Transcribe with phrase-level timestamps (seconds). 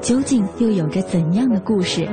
[0.00, 2.08] 究竟又有着怎样的故事？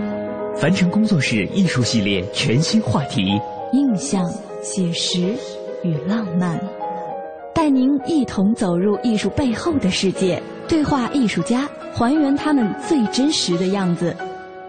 [0.55, 3.39] 凡尘工作室艺术系列全新话题：
[3.73, 4.27] 印象、
[4.61, 5.35] 写实
[5.83, 6.59] 与浪漫，
[7.53, 14.15] 带您一同走入艺术背后的世界，对话艺术家，还原他们最真实的样子。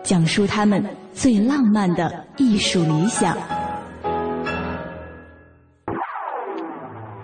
[0.03, 3.37] 讲述他们最浪漫的艺术理想。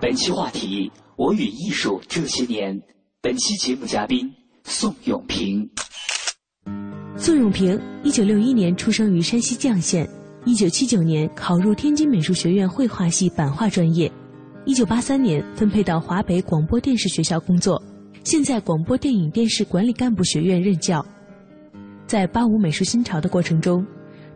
[0.01, 2.81] 本期话题：我与艺术这些年。
[3.21, 4.29] 本期节目嘉宾：
[4.65, 5.69] 宋永平。
[7.17, 10.09] 宋永平，一九六一年出生于山西绛县，
[10.45, 14.11] 一九七九年考入天津美术学院绘画系版画专业，
[14.65, 17.81] 一九八三年分配到华北广播电视学校工作，
[18.23, 21.05] 现在广播电影电视管理干部学院任教。
[22.07, 23.85] 在八五美术新潮的过程中，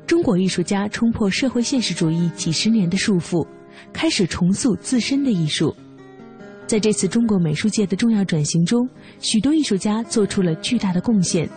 [0.05, 3.47] 中国艺术家冲破社会现实主义几十年的束缚，
[3.93, 5.75] 开始重塑自身的艺术。
[6.67, 8.87] 在这次中国美术界的重要转型中，
[9.19, 11.49] 许多艺术家做出了巨大的贡献，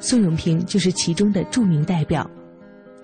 [0.00, 2.28] 宋永平就是其中的著名代表。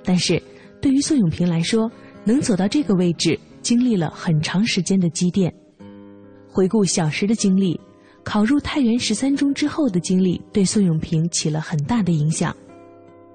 [0.03, 0.42] 但是，
[0.81, 1.88] 对于宋永平来说，
[2.25, 5.54] 能走到这个位置，经历了很长时间的积淀。
[6.49, 7.78] 回顾小时的经历。
[8.22, 12.54] 考入太原十三中之后的经历对宋永平起了很大的影响。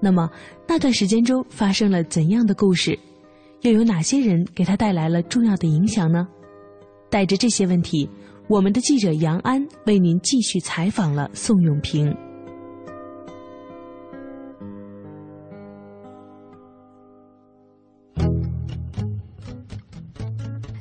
[0.00, 0.30] 那么
[0.66, 2.96] 那段时间中发生了怎样的故事？
[3.62, 6.28] 又有哪些人给他带来了重要的影响呢？
[7.10, 8.08] 带着这些问题，
[8.48, 12.14] 我们的记者杨安为您继续采访了宋永平。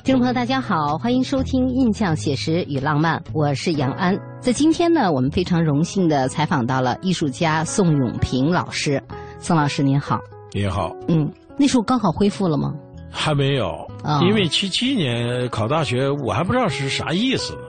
[0.03, 4.15] 听众朋友，大家好，欢迎收听《印象写实与浪漫》，我是杨安。
[4.39, 9.01] 在今天呢，我们非常荣幸的采访到了艺术家宋永平老师。
[9.39, 10.19] 宋老师您好，
[10.53, 10.95] 您好。
[11.07, 12.71] 嗯，那时候高考恢复了吗？
[13.15, 13.87] 还没有，
[14.27, 17.59] 因为七七年考大学，我还不知道是啥意思呢。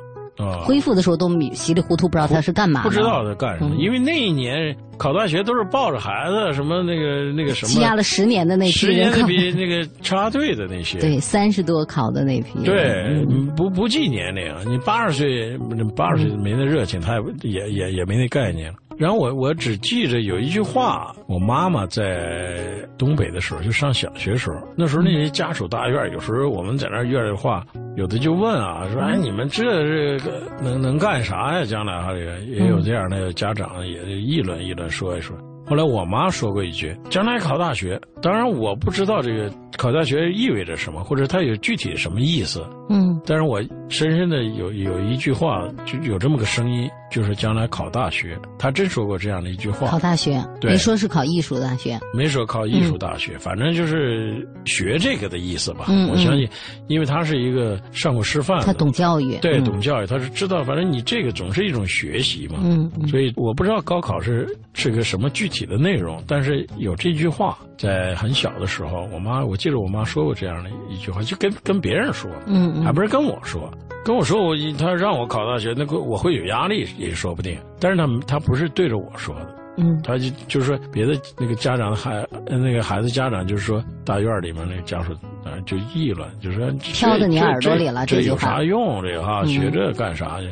[0.45, 2.83] 啊，恢复的时候都稀里糊涂，不知道他是干嘛。
[2.83, 13.25] 不知道他干什么，因为那一年考大学都是抱着孩子，什么那个那个什么，积压了十年的那批，十年那批那个插队的那些，对，三十多考的那批，对，
[13.57, 15.57] 不不计年龄，你八十岁，
[15.97, 18.71] 八十岁没那热情，他也也也也没那概念。
[18.99, 27.65] 然后我我只记着有一句话，我妈妈在东北的时候，就上小学时候，那时候那些家属大院，有时候我们在那院里话，
[27.97, 31.65] 有的就问啊，说哎你们这这个能能干啥呀？
[31.65, 35.37] 将来哈这个也有这样的家长也议论议论说一说。
[35.69, 48.39] 后来我妈说过一句：“将来考大学，当然我不知道这个考大学意味着什么，或者它有具体什么意思。”嗯，但是我深深的有有一句话，就有这么个声音，就是将来考大学。
[48.59, 49.89] 他真说过这样的一句话。
[49.89, 55.87] 考大学，对没说是考艺术大学，没说考艺术大学，反正就是学这个的意思吧。
[55.89, 56.49] 嗯，我相信，
[56.87, 62.61] 因为他是一个上过师范，他懂教育，对，懂教育，他是知道，反正你这个总是一种学习嘛。
[62.63, 72.31] 嗯，所以我不知道高考是是个什么具体的内容，但是有这句话，在很小的时候，我妈，我记得我妈说过这样的一句话，就跟跟别人说。
[72.47, 72.76] 嗯。
[72.85, 73.71] 还不是跟我说，
[74.05, 77.59] 跟我说我他让我考大学，那个我会有压力也说不定。
[77.81, 85.13] 但是他他不是对着我说的，嗯，他就就是说别的那个家长孩那个孩子家长就是说大院里面那个家属
[85.45, 89.03] 啊就议论，就说飘到你耳朵里了，这有啥用？
[89.03, 90.49] 这个哈学这干啥去？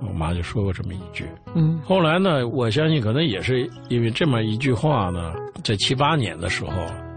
[0.00, 1.24] 我妈就说过这么一句。
[1.54, 5.34] 嗯，后来呢，我相信可能也是因为这么一句话呢，
[5.64, 6.70] 在七八年的时候。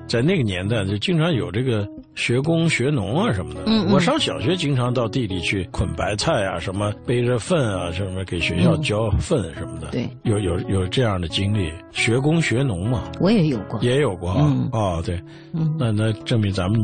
[0.08, 3.62] 在那个年代，就经常有这个学工学农啊什么的。
[3.66, 9.88] 嗯，我上小学经常到地里去捆白菜啊，什么背着粪啊，什么给学校浇粪什么的。
[9.92, 13.04] 对，有有有这样的经历，学工学农嘛。
[13.20, 14.70] 我也有过，也有过啊。
[14.74, 15.22] 哦，对，
[15.80, 16.80] 那那证明咱们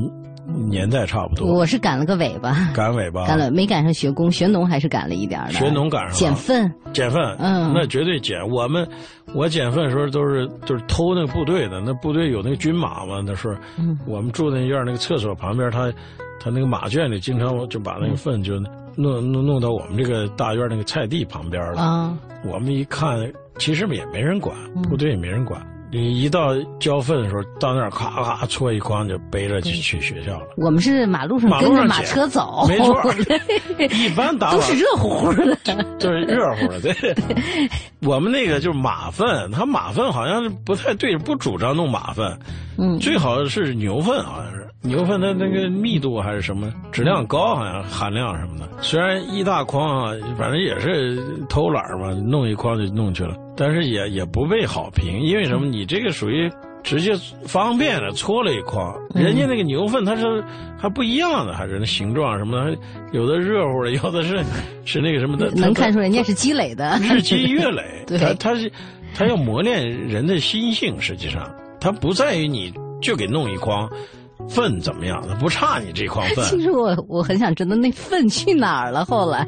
[0.69, 1.53] 年代差不多。
[1.53, 5.51] 我是赶了个尾巴，赶尾巴， 赶了没赶上学工，学农还是赶了一点的。
[5.51, 8.39] 学农赶上了捡粪，捡粪，嗯那绝对捡。
[8.49, 8.87] 我们
[9.33, 15.91] 我捡粪的时候都是就是偷那个部队的，那部队有那个军马嘛，那时候嗯我们住那院那个厕所旁边，他
[16.39, 18.59] 他那个马圈里经常就把那个粪就
[18.95, 21.81] 弄弄弄到我们这个大院那个菜地旁边了。
[21.81, 25.61] 啊，我们一看，其实也没人管，嗯部队也没人管。
[25.91, 30.47] 你一到交粪的时候，到那儿咔咔搓一筐就背着去去学校了。
[30.57, 33.01] 我们是马路上马路跟着马车走，没错
[33.95, 35.57] 一般打都是热乎乎的。
[35.97, 37.15] 就是热乎的，对。
[38.03, 42.37] 我们那个就是马粪，它马粪好像是不太对，不主张弄马粪，
[42.77, 48.67] 嗯，最好是牛粪，好像是牛粪它那个密度还是什么质量高，好像含量什么的。
[48.81, 51.17] 虽然一大筐啊，反正也是
[51.49, 55.65] 偷懒儿嘛，弄一筐就弄去了，但是也也不被好评，因为什么？
[55.65, 56.49] 你这个属于。
[56.83, 57.11] 直接
[57.45, 58.95] 方便了，搓了一筐。
[59.13, 60.41] 人家那个牛粪它是
[60.77, 62.77] 还不一样的，还是那形状什么的，
[63.11, 64.41] 有的热乎的，有的是
[64.85, 66.97] 是那个什么的，能看出人家是积累的。
[67.01, 68.71] 日积月累， 对它它是
[69.13, 72.71] 它要磨练人的心性，实际上它不在于你
[73.01, 73.89] 就给弄一筐
[74.49, 76.61] 粪怎么样，它不差你这筐粪 其。
[76.61, 79.47] 实我我很想知道那粪去哪儿了，后来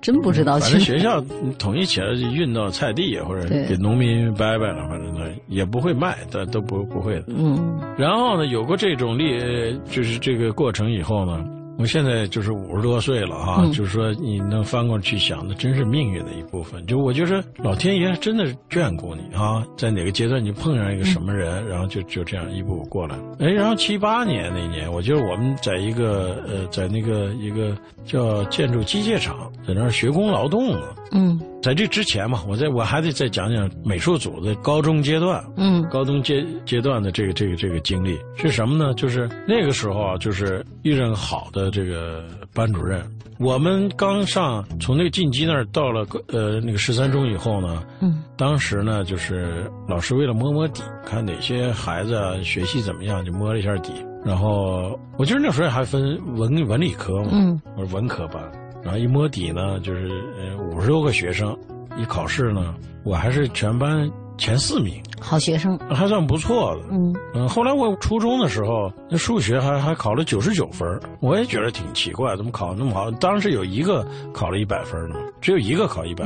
[0.00, 0.80] 真不知道去反正。
[0.80, 1.20] 学校
[1.58, 7.24] 统一起来就运到菜地，或者给农民掰掰了，反正呢也不会卖，但都不不会的。
[7.28, 11.44] 嗯然后呢，有过这种历，呃就是这个过程以后呢，
[11.80, 16.84] 我现在就是五十多岁了哈，嗯就是说你能翻过去想，那真是命运的一部分。
[16.86, 23.22] 就我觉得老天爷真的是眷顾你啊，在哪个阶段你碰上一个什么人，然后就就这样一步步过来了。
[23.40, 30.82] 哎，然后七八年那年，我觉得我们在一个呃，在那个一个叫建筑机械厂，在那儿学工劳动呢。
[31.12, 35.44] 嗯在这之前嘛，我在我还得再讲讲美术组的高中阶段。
[35.56, 38.94] 嗯高中阶阶段的这个这个这个经历是什么呢？
[38.94, 42.24] 就是那个时候啊，就是遇上好的这个
[42.54, 43.04] 班主任。
[43.38, 53.92] 我们刚上从那个晋级那儿到了呃那个十三中以后呢，嗯当时呢就是老师为了摸摸底，看哪些孩子啊学习怎么样，就摸了一下底。
[54.24, 58.42] 然后我记得那时候还分文文理科嘛，嗯我是文科班，
[58.82, 61.56] 然后一摸底呢，就是呃五十多个学生，
[61.96, 62.74] 一考试呢，
[63.04, 64.94] 我还是全班前四名。
[65.20, 65.78] 好学生。
[65.90, 66.82] 还算不错的。
[66.90, 70.88] 嗯嗯，后来我初中的时候，那数学还还考了九十九分
[71.20, 73.10] 我也觉得挺奇怪，怎么考那么好？
[73.12, 76.24] 当时有一个考了一百分呢，只有一个考一百、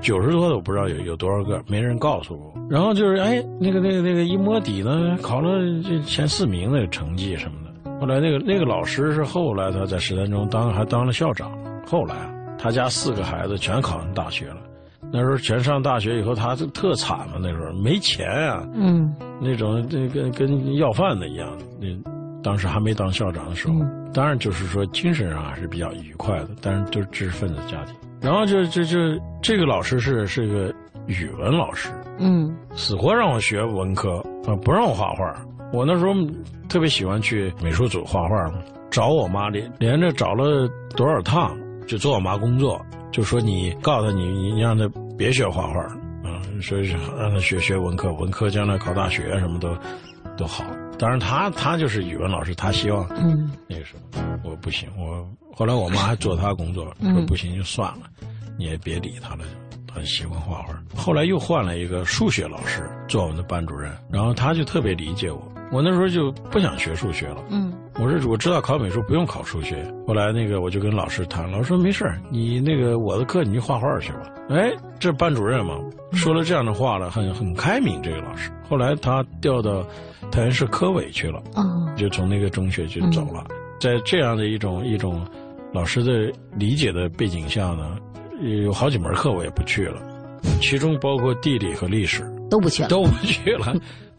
[0.00, 2.52] 九十多的我不知道有有多少个，没人告诉我。
[2.68, 7.90] 然后就是哎，那个那个那个一摸底呢，考了这前四名那个成绩什么的。
[8.00, 11.52] 后来那个那个老师是后来他在十三中当还当了校长，
[11.86, 14.58] 后来啊，他家四个孩子全考上大学了。
[15.12, 21.48] 那时候全上大学以后，他就特惨嘛，那时候没钱啊，嗯那种这跟跟要饭的一样。
[21.78, 21.86] 那
[22.42, 23.74] 当时还没当校长的时候，
[24.12, 27.94] 当然就是说精神上还是比较愉快的，但是都是知识分子家庭。
[28.20, 28.98] 然后就就就
[29.42, 30.74] 这个老师是是个
[31.06, 34.16] 语文老师，嗯死活让我学文科
[34.46, 35.34] 啊，不让我画画。
[35.72, 36.12] 我那时候
[36.68, 38.58] 特别喜欢去美术组画画嘛，
[38.90, 41.54] 找我妈连连着找了多少趟，
[41.86, 45.80] 就做我妈工作，就说你告诉他你你你让他别学画画，
[46.28, 49.76] 啊，所以是让他学学文科，文科将来考大学什么都
[50.36, 50.64] 都好。
[50.98, 58.06] 当然他他就是语文老师，他希望嗯那个什么，我不行，我后来我妈还做他工作，说嗯不行就算了，
[58.58, 59.44] 你也别理他了，
[59.86, 60.74] 他喜欢画画。
[60.96, 65.42] 后来又换了一个数学老师做我们的班主任，然后他就特别理解我。
[65.72, 69.84] 我那时候就不想学数学了，嗯我说我知道考美术不用考数学。
[70.06, 74.22] 后来那个我就跟老师谈，老师说没事儿你那个我的课你去画画去吧。
[74.50, 75.78] 哎，这班主任嘛，
[76.12, 78.02] 说了这样的话了，很很开明。
[78.02, 79.86] 这个老师后来他调到
[80.30, 81.42] 太原市科委去了。
[81.54, 83.44] 哦就从那个中学就走了。
[83.78, 85.24] 在这样的一种一种
[85.72, 87.96] 老师的理解的背景下呢，
[88.62, 90.02] 有好几门课我也不去了，
[90.60, 92.88] 其中包括地理和历史都不去了。
[92.88, 93.72] 都不去了。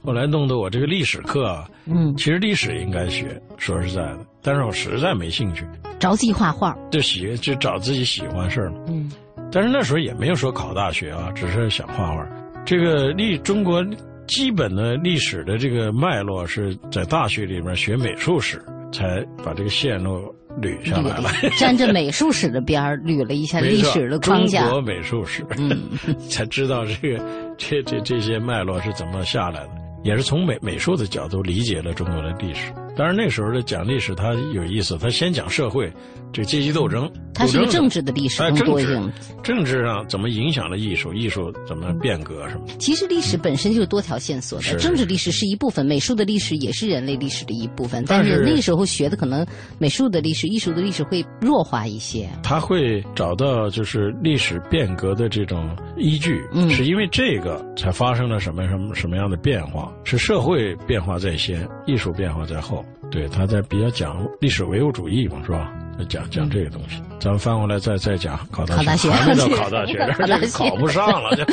[0.05, 5.65] 后来弄得我这个历史课啊，嗯，其实历史应该学，说实在的，但是我实在没兴趣，
[5.99, 6.75] 着急画画。
[6.91, 8.77] 就喜就找自己喜欢事儿嘛。
[8.87, 9.11] 嗯
[9.51, 12.27] 但是那时候也没有说考大学啊，只是想画画。
[12.65, 13.81] 这个历中国
[14.27, 21.29] 基本的历史的这个脉络是在大学里面学美术史才把这个线路捋下来了。
[21.57, 24.71] 沾着美术史的边儿捋了一下 历史的框架中。
[24.71, 25.89] 国美术史，嗯
[26.27, 27.23] 才知道这个
[27.55, 29.69] 这这这些脉络是怎么下来的，
[30.05, 32.71] 也是从美美术的角度理解了中国的历史。
[32.95, 35.91] 当然那时候的讲历史它有意思，它先讲社会，
[36.31, 39.13] 这个阶级斗争，它是个政治的历史哎，更政治多一点。
[39.43, 42.65] 政治上怎么影响了艺术，艺术怎么变革什么。
[42.79, 48.03] 其实历史本身就是多条线索的，是政治历史是一部分，美术的历史也是人类历史的一部分。
[48.07, 49.45] 但是但是那个时候学的可能
[49.77, 52.29] 美术的历史、艺术的历史会弱化一些。
[52.41, 59.91] 他会找到就是历史变革的这种依据，嗯是因为这个才发生了什么什么什么样的变化？
[60.05, 62.84] 是社会变化在先，艺术变化在后。
[63.15, 65.71] 对，他在比较讲历史唯物主义嘛，是吧？
[66.09, 69.93] 讲讲这个东西，咱们翻过来再再讲考大学还没到 考大学
[70.27, 71.45] 这，考不上了，这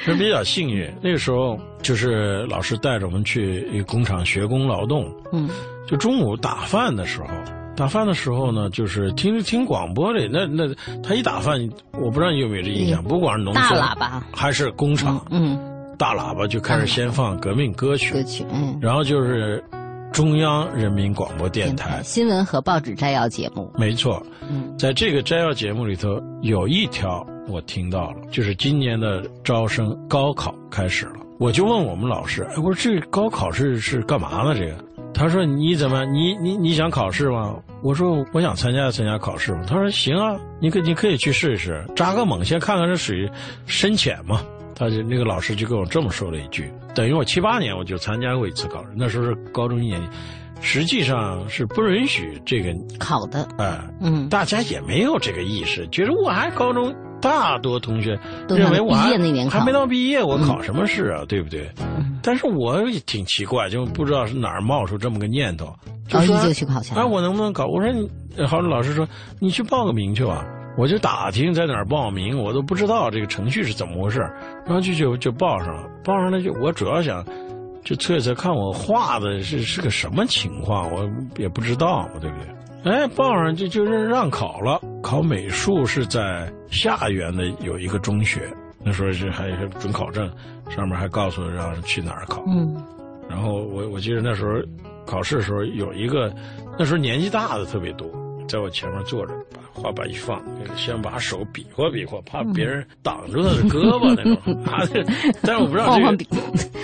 [0.02, 0.90] 是比较幸运。
[1.02, 5.50] 那个时候就是老师带着我们去一个工厂学工劳动，嗯，
[5.86, 7.28] 就中午打饭的时候，
[7.76, 10.64] 打饭的时候呢，就是听听广播里，那那
[11.02, 11.60] 他一打饭，
[12.00, 15.58] 我不知道你有没有这印象，不管是农大村喇叭，还是工厂，嗯，
[15.98, 19.62] 大喇叭就开始先放革命歌曲，歌曲，嗯，然后就是
[20.12, 34.54] 中央人民广播电台，新闻和报纸摘要节目，没错，嗯，在这个摘要节目里头有一条我听到了，就是今年的招生高考开始了，我就问我们老师，哎，我说这高考是是干嘛呢？
[34.54, 34.74] 这个，
[35.14, 37.56] 他说你怎么你你你想考试吗？
[37.82, 39.64] 我说我想参加参加考试嘛。
[39.66, 43.30] 他说行啊，你可你可以去试一试，扎个猛，先看看这水
[43.64, 44.42] 深浅嘛。
[44.82, 50.08] 他就那个老师就跟我这么说了一句，等于我七八年我就参加过一次考试，那时候是高中一年级，
[50.60, 59.16] 实际上是不允许这个考的，哎、嗯，大家也没有这个意识，觉得我还高中，大多同学都认为我还
[59.64, 61.24] 没到毕业，我考什么试啊？
[61.28, 61.70] 对不对？
[61.78, 65.74] 嗯但是我也挺奇怪，就不知道是哪儿冒出这么个念头，
[66.06, 67.66] 就说就去考去了哎，我能不能考？
[67.66, 68.08] 我说你，
[68.46, 69.04] 好像老师说
[69.40, 70.46] 你去报个名去吧。
[70.76, 74.20] 我就打听在哪儿报名，我都不知道这个程序是怎么回事，
[74.64, 77.24] 然后就就就报上了，报上了就我主要想
[77.84, 82.92] 就测一测看我画的是是个什么情况，我也不知道嘛，对不对？
[82.92, 88.52] 哎，报上就就是让考了，考美术是在下园的有一个中学，
[88.82, 90.28] 那时候是还有准考证，
[90.68, 92.42] 上面还告诉让去哪儿考。
[92.48, 92.74] 嗯，
[93.28, 94.54] 然后我我记得那时候
[95.06, 96.32] 考试的时候有一个，
[96.76, 98.08] 那时候年纪大的特别多，
[98.48, 100.42] 在我前面坐着，把画板一放，
[100.76, 104.36] 先把手比划比划，怕别人挡住他的胳膊那种。
[104.64, 104.82] 啊，
[105.42, 106.16] 但是我不知道这个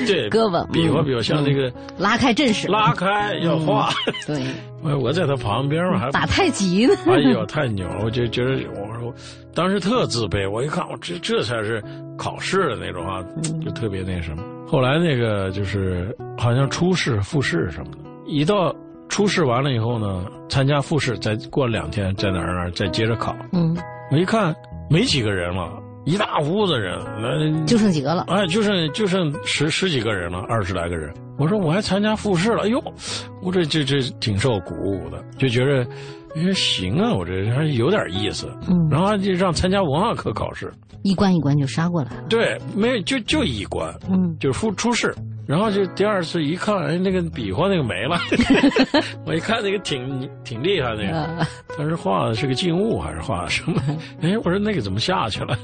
[0.06, 3.90] 对胳膊比划比划，嗯像那个拉开阵势，拉开要画，
[4.26, 4.42] 对，
[4.82, 8.04] 我我在他旁边嘛还打太极呢，哎呦，太牛了！
[8.04, 9.12] 我就觉得，我说，
[9.54, 10.48] 当时特自卑。
[10.48, 11.82] 我一看，我这这才是
[12.16, 13.22] 考试的那种啊，
[13.64, 14.42] 就特别那什么。
[14.66, 18.74] 后来那个就是好像初试、复试什么的，一到
[19.08, 23.34] 初试完了以后呢，参加复试，再过两天在哪儿哪儿再接着考。
[23.52, 23.76] 嗯，
[24.12, 24.54] 我一看
[24.88, 25.68] 没几个人了，
[26.04, 31.12] 一大屋子人，那就剩几个了，哎，就剩就剩十十几个人了，二十来个人。
[31.38, 32.82] 我说我还参加复试了，哎呦，
[33.42, 35.86] 我这这这挺受鼓舞的，就觉得，
[36.36, 38.48] 哎行啊，我这还有点意思。
[38.68, 40.72] 嗯，然后就让参加文化课考试，
[41.02, 45.14] 一关一关就杀过来了，对，没有就就一关，嗯，就是复初试。
[45.48, 48.18] 然后就第二次一看，哎，那个比划那个没了，
[49.24, 53.80] 我一看那个挺挺厉害那个，呃他是画的是个静物还是画的什么？
[54.20, 55.56] 哎，我说那个怎么下去了？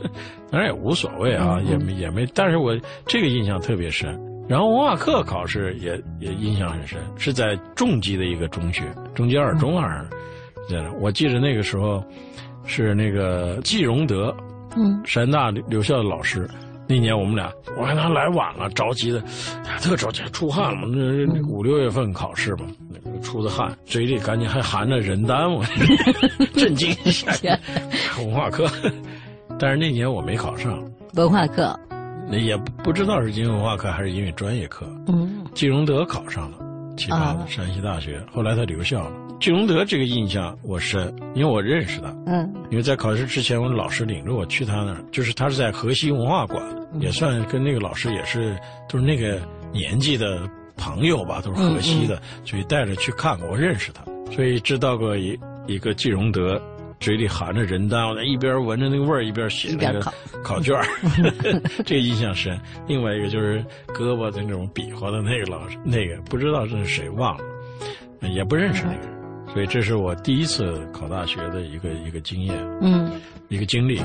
[0.50, 2.75] 当然也无所谓啊，也没也没，但是我
[3.05, 4.19] 这个印象特别深。
[4.49, 10.09] 然后文化课考试也也印象很深，是在重基的一个中学，中基二中还是
[10.67, 10.91] 在那？
[10.99, 12.03] 我记得那个时候
[12.64, 14.35] 是那个季荣德，
[14.76, 16.49] 嗯，山大留校的老师。
[16.87, 19.23] 那年我们俩，我看他来晚了，着急的，
[19.81, 20.88] 特着急，出汗了嘛。
[20.91, 25.64] 那那五六月份考试嘛，那个出的汗，嘴里赶紧还含着人丹，我
[26.55, 27.33] 震惊一下。
[28.19, 28.67] 文化课，
[29.59, 30.83] 但是那年我没考上，
[31.14, 31.79] 文化课，
[32.29, 34.87] 那也不不知道是因为文化课还是因为专业课。
[35.09, 36.59] 嗯，季荣德考上了，
[36.97, 39.13] 清华的啊山西大学，后来他留校了。
[39.41, 42.15] 季荣德这个印象我深，因为我认识他。
[42.27, 46.63] 嗯，因为在考试之前，我老师领着我去他那儿，就是他是在河西文化馆，
[47.01, 48.57] 也算跟那个老师也是
[48.89, 49.41] 都是那个
[49.73, 56.61] 年纪的朋友吧，都是河西的，所以带着去看过，我认识他，所以知道过一一个季荣德。
[57.05, 60.87] 嘴里含着人丹，我在一边闻着那个味儿，一边写那个考考卷儿
[61.85, 62.59] 这个印象深。
[62.87, 67.45] 另外一个就是胳膊的那种比划的那个老师，那个不知道这是谁忘了，
[68.31, 69.15] 也不认识那个人。
[69.53, 72.57] 所以这是我第一次考大学的一个一个经验。
[72.81, 73.13] 嗯，
[73.49, 74.01] 一个经历，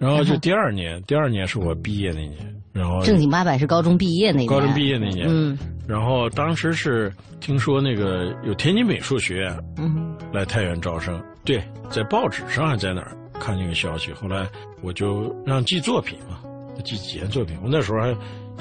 [0.00, 5.56] 然后就第二年，第二年是我毕业那年，然后正经八百是高中毕业那年，高中毕业那年，嗯。
[5.86, 10.16] 然后当时是听说那个有天津美术学院嗯。
[10.32, 14.48] 来太原招生，对，在报纸上还在哪儿看见个消息，后来
[14.80, 16.40] 我就让寄作品嘛，
[16.84, 18.14] 寄几件作品，我那时候还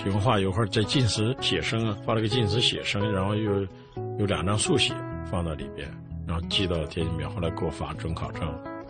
[0.03, 3.61] 喜欢画油画，在晋祠写生啊，画了个晋祠写生，然后又
[4.17, 4.93] 有两张速写
[5.29, 5.87] 放到里边，
[6.27, 8.41] 然后寄到天津美，后来给我发准考证。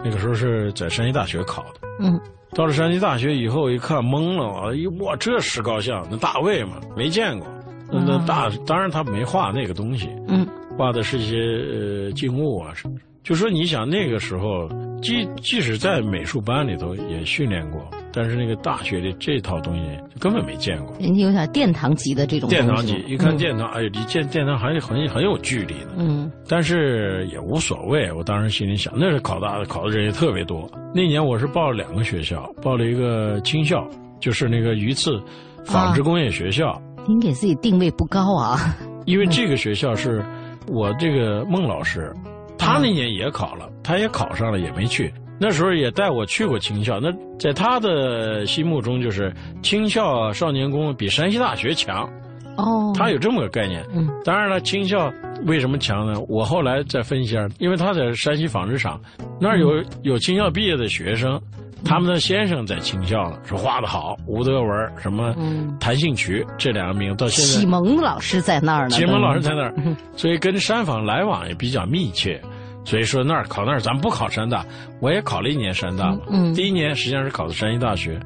[0.02, 2.18] 那个时候是在山西大学考的，嗯，
[2.54, 7.48] 到了山西大学以后一看懵了，哎哇，这石膏像那大卫嘛，没见过。
[7.92, 10.46] 那那大当然他没画那个东西，嗯，
[10.78, 12.96] 画的是一些呃静物啊什么。
[13.24, 14.70] 就说你想那个时候，
[15.02, 19.82] 即即使在美术班里头也训练过，但是那个大学的这套东西
[20.14, 20.96] 就根本没见过。
[21.00, 25.90] 人家有点殿堂级的这种殿堂级，一看嗯殿堂，哎，离见殿堂还是很很有距离的。
[25.98, 30.70] 嗯但是也无所谓，我当时心里想，那是考大考的人也特别多。
[30.94, 33.88] 那年我是报了两个学校，报了一个青校，
[34.20, 35.22] 就是那个榆次
[35.66, 38.76] 纺织工业学校，您给自己定位不高啊，
[39.06, 40.26] 因为这个学校是
[40.68, 42.12] 我这个孟老师，
[42.58, 45.14] 他那年也考了，他也考上了，也没去。
[45.40, 52.10] 那时候也带我去过青校，那在他的心目中就是青校少年宫比山西大学强，
[52.58, 53.82] 哦，他有这么个概念。
[53.94, 55.12] 嗯当然了，青校
[55.46, 56.20] 为什么强呢？
[56.28, 59.00] 我后来再分析一下，因为他在山西纺织厂
[59.40, 61.42] 那儿有有青校毕业的学生，
[61.86, 67.66] 他们的先生在青校呢，说画的好，吴德文什么嗯谭兴渠这两个名到现在启。
[67.66, 72.42] 蒙老师在那儿呢，启蒙老师在那儿嗯，所以跟山坊来往也比较密切。
[72.90, 74.66] 所以说那儿考那儿，咱不考山大，
[75.00, 76.22] 我也考了一年山大嘛。
[76.32, 78.20] 嗯嗯第一年实际上是考的山西大学，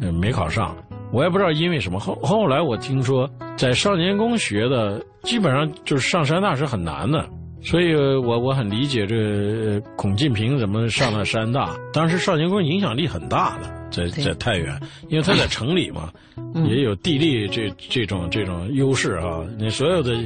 [0.00, 0.74] 嗯，没考上。
[1.12, 2.00] 我也不知道因为什么。
[2.00, 7.28] 后后来我听说，在少年宫学的，基本上就是上山大是很难的。
[7.62, 11.76] 所以我我很理解这呃孔敬平怎么上了山大。
[11.92, 14.74] 当时少年宫影响力很大的，在在太原，
[15.10, 16.10] 因为他在城里嘛，
[16.54, 19.44] 嗯也有地利这这种这种优势啊。
[19.58, 20.16] 你所有的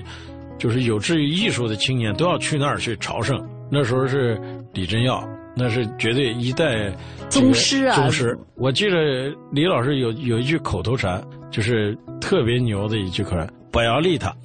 [0.61, 3.37] 就是有志于艺术的青年都要去那儿去朝圣。
[3.70, 4.40] 那时候是
[4.72, 5.22] 李振耀，
[5.56, 6.92] 那是绝对一代
[7.28, 8.36] 宗师啊宗师。
[8.56, 14.34] 我记得李老师有有一句口头禅，就是特别牛的一句口头禅：“不要理他。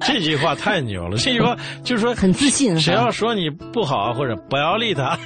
[0.00, 1.16] 这句话太牛了。
[1.18, 5.18] 这句话就是说，很自信谁要说你不好或者不要理他，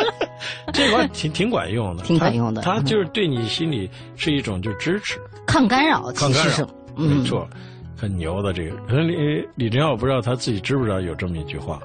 [0.72, 5.18] 这句话挺挺管用的，挺管用的他他就是对你心里是一种就支持。
[5.46, 7.48] 抗干扰，抗干其实是扰，嗯没错，
[7.96, 8.76] 很牛的这个。
[8.86, 11.80] 可能李李真耀我不知道他自己知不知道有这么一句话，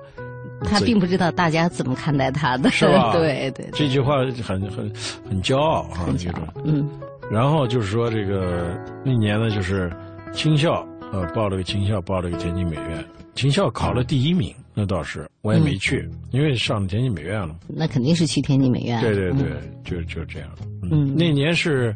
[0.64, 4.94] 他并不知道大家怎么看待他的，是吧对 对，对这句话很很
[5.28, 6.88] 很骄傲哈，很巧这种。，嗯
[7.32, 9.90] 然后就是说这个那年呢，就是
[10.34, 13.06] 青校，呃，报了个青校，报了个天津美院。
[13.36, 17.56] 青校考了第一名，那倒是我也没去，因为上了天津美院了。
[17.70, 20.50] 那肯定是去天津美院，对对对嗯，就就这样。
[20.92, 21.96] 嗯那年是，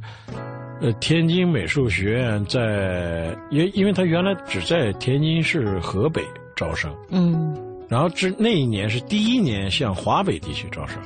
[0.82, 6.22] 呃，天津美术学院在，因因为他原来只在天津市河北
[6.56, 7.56] 招生，嗯。
[7.88, 11.00] 然后这那一年是第一年向华北地区招生，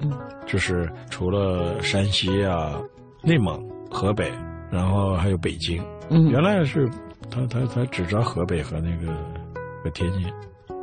[0.00, 0.12] 嗯，
[0.46, 2.78] 就是除了山西啊、
[3.22, 3.58] 内蒙、
[3.90, 4.30] 河北，
[4.70, 5.82] 然后还有北京。
[6.10, 6.88] 嗯，原来是
[7.30, 9.12] 他他他只招河北和那个
[9.82, 10.30] 和天津，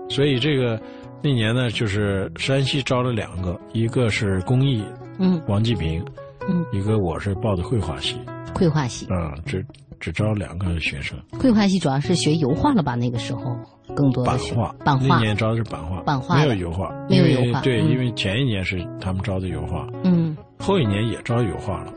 [0.10, 0.82] 所以这个
[1.22, 4.84] 那年呢，就是山西招了两个，一个是工艺
[5.20, 5.40] 嗯。
[5.48, 6.12] 王继平，嗯，
[6.72, 8.16] 一个我是报的绘画系，
[8.54, 9.66] 绘画系，啊、只
[10.00, 12.96] 只招两个学生，绘画系主要是学油画了吧？
[12.96, 13.58] 那个时候
[13.96, 17.62] 更多的版画，版画，那年招的是版画，版画没有油画，没有油画。
[17.62, 17.90] 对，嗯。
[17.90, 20.36] 因为前一年是他们招的油画，嗯。
[20.60, 21.94] 后一年也招油画了，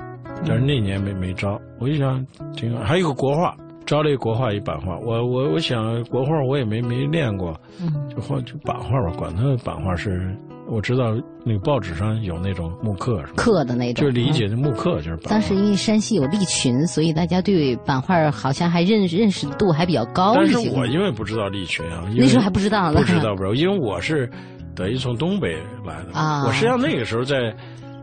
[0.47, 1.61] 但是那年没没招。
[1.79, 4.99] 我一想，挺好，还有个国画，招了一个国画一版画。
[4.99, 7.93] 我我我想国画我也没没练过，嗯。
[8.09, 10.37] 就画就版画吧，管它版画是，
[10.71, 13.23] 我知道那个报纸上有那种木刻？
[13.37, 15.17] 刻的那种，就是理嗯解的木刻就是。
[15.19, 20.71] 当时因为山西有利群，所以大家对版画好像还认认识度还比较高但是一些。
[20.79, 24.31] 我因为不知道利群啊，那时候还不知道呢，不知道不知道，因为我是
[24.75, 27.55] 等于从东北来的啊我实际上那个时候在，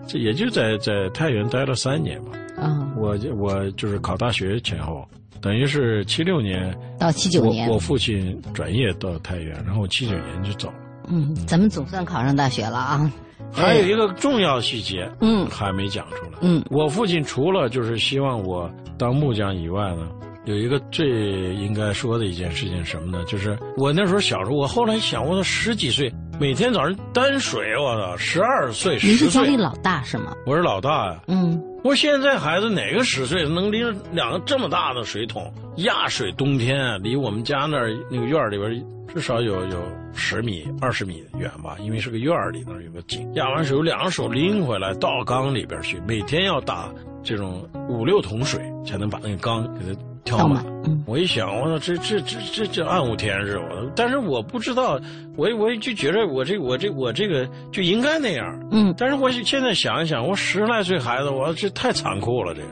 [0.05, 2.31] 这也就在在太原待了三年吧。
[2.57, 5.07] 啊，我我就是考大学前后，
[5.41, 10.75] 等于是七六年，到七九年我，我父亲转业到太原，然后我七九年就走了。
[11.07, 13.11] 嗯，咱们总算考上大学了啊。
[13.51, 20.07] 还有一个重要细节嗯还没讲出来，嗯我父亲除了就是希望我当木匠以外呢，
[20.45, 21.09] 有一个最
[21.55, 23.23] 应该说的一件事情什么呢？
[23.25, 30.33] 就是我那时候小时候，我后来想，我都十几岁，每天早上担水，我操，十二岁、您是十岁，家里老大是吗？
[30.45, 31.19] 我是老大呀。
[31.27, 36.29] 嗯过现在孩子哪个十岁能拎两个这么大的水桶压水？
[36.33, 39.81] 冬天离我们家那儿那个院儿里边至少有有
[40.13, 43.33] 十米、二十米远吧，因为是个院儿里那儿有个井。
[43.35, 46.89] 压完水，有两手拎回来倒缸里边去，每天要打
[47.23, 50.83] 这种五六桶水才能把那个缸给它挑满倒满。
[50.83, 53.91] 嗯我一想，我操，这这这这这暗无天日，我！
[53.95, 54.99] 但是我不知道，
[55.37, 58.45] 我我就觉得我这我这我这个就应该那样。
[58.71, 62.53] 嗯但是我现在想一想，我十来岁孩子，我这太残酷了。
[62.53, 62.67] 这个，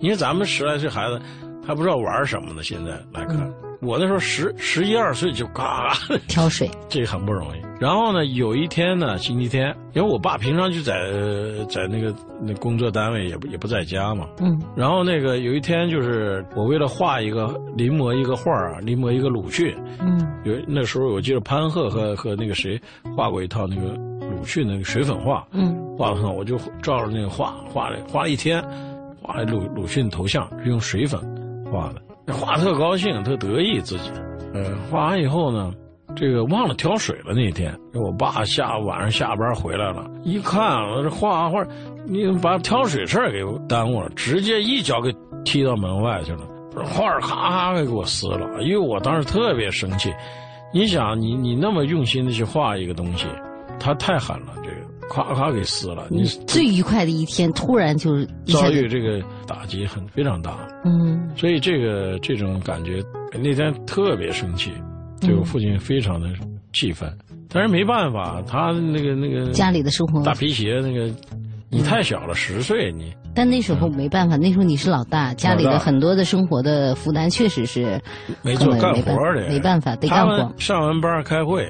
[0.00, 1.20] 因为咱们十来岁孩子
[1.66, 2.62] 还不知道玩什么呢。
[2.62, 5.92] 现在来看，我那时候十十一二岁就嘎，
[6.26, 7.60] 挑水，这很不容易。
[7.78, 10.94] 然后呢，有一天呢，星期天，因为我爸平常就在
[11.70, 14.26] 在那个那工作单位，也不也不在家嘛。
[14.40, 14.60] 嗯。
[14.74, 19.72] 然后那个有一天，就是我为了画一个临摹一个画啊，临摹一个鲁迅。
[20.00, 20.26] 嗯。
[20.44, 22.80] 有那时候我记得潘鹤和和那个谁
[23.16, 23.90] 画过一套那个
[24.28, 25.46] 鲁迅那个水粉画。
[25.52, 25.76] 嗯。
[25.96, 28.60] 画上我就照着那个画画了，画了一天，
[29.22, 31.20] 画了鲁鲁迅头像是用水粉
[31.70, 34.10] 画的，画特高兴，特得意自己。
[34.54, 35.72] 呃，画完以后呢。
[36.16, 41.62] 这个忘了挑水了那天，我爸下晚上下班回来了，一看我这画画，
[42.06, 45.14] 你把挑水事儿给耽误了，直接一脚给
[45.44, 46.40] 踢到门外去了，
[46.84, 50.12] 画咔咔给给我撕了，因为我当时特别生气。
[50.72, 53.28] 你想，你你那么用心的去画一个东西，
[53.78, 56.06] 他太狠了，这个咔咔给撕了。
[56.10, 64.72] 你最愉快的一天突然就遭遇这个打击很非常大，嗯，所以这个这种感觉那天特别生气。
[65.20, 66.28] 对我父亲非常的
[66.72, 67.12] 气愤，
[67.48, 71.12] 但是没办法，他那个那个家里的生活大皮鞋那个，
[71.70, 73.12] 你太小了，十岁你。
[73.34, 78.00] 但那时候没办法，那时候你是老大，家里的很多的生活的负担确实是
[78.42, 80.52] 没做干活的，没办法得干活。
[80.56, 81.68] 上完班开会。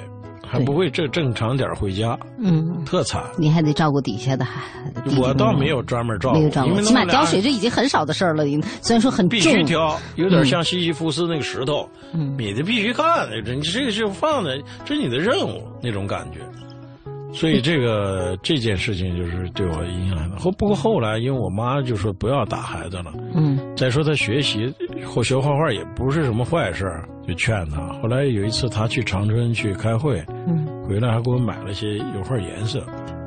[0.50, 3.22] 还不会正正常点回家，嗯，特惨。
[3.37, 4.62] 你还得照顾底下的孩
[5.04, 5.20] 子。
[5.20, 8.44] 我倒没有专门照顾，没有照顾，起码挑水这已经很少的事儿了。
[8.80, 16.38] 虽然说很必须挑，有点像西西弗斯那个石头，嗯，你的必须干，这你这个就放的，这是你的任务那种感觉。
[17.33, 20.37] 所以这个 这件事情就是对我影响很大。
[20.37, 24.73] 后不过后来，因为我妈就说不要打孩子了，嗯，再说他学习
[25.07, 26.85] 或学画画也不是什么坏事，
[27.27, 27.87] 就劝他。
[28.01, 32.83] 后来有一次他去长春去开会，嗯，回来还给我买了些油画颜色，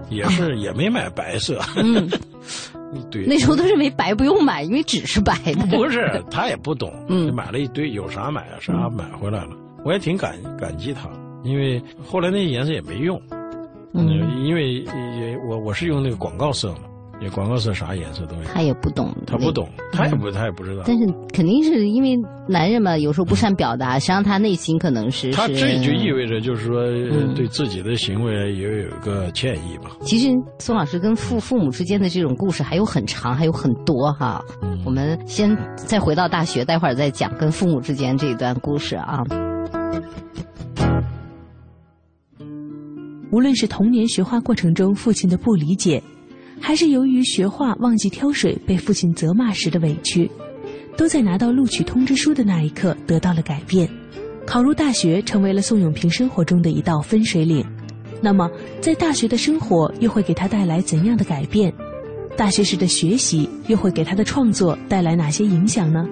[0.09, 2.09] 也是也没买白色，嗯，
[3.11, 5.65] 对，那时候都认为白不用买，因为纸是白的。
[5.67, 9.51] 不是，他也不懂，嗯，买了一堆，有啥买啊，啥买回来了。
[9.83, 11.09] 我也挺感感激他，
[11.43, 13.21] 因为后来那些颜色也没用。
[13.93, 16.79] 嗯，因为也我我是用那个广告色嘛，
[17.21, 18.43] 也广告色啥颜色都有。
[18.43, 20.83] 他也不懂，他不懂，他也不他也不知道。
[20.85, 25.31] 但是肯定是因为男人嘛，有时候不善表达，实际上他内心可能是。
[25.31, 26.83] 他这就意味着就是说，
[27.35, 29.91] 对自己的行为也有个歉意吧。
[30.01, 34.41] 其实宋老师跟父父母之间的这种故事还有很长，还有很多哈。
[34.61, 39.21] 嗯，我们先再回到大学，待会儿再讲跟父母之间这一段故事啊。
[43.31, 46.03] 无论是童年学画过程中父亲的不理解，
[46.59, 50.29] 还是由于学画忘记挑水被父亲责骂时的委屈，
[50.97, 53.89] 都在拿到录取通知书的那一刻得到了改变。
[54.45, 57.65] 考入大学成为了宋永平生活中的一道分水岭。
[58.21, 58.49] 那么，
[58.81, 61.73] 在大学的生活又会给他带来怎样的改变？
[62.35, 66.05] 大学时的学习又会给他的创作带来哪些影响呢？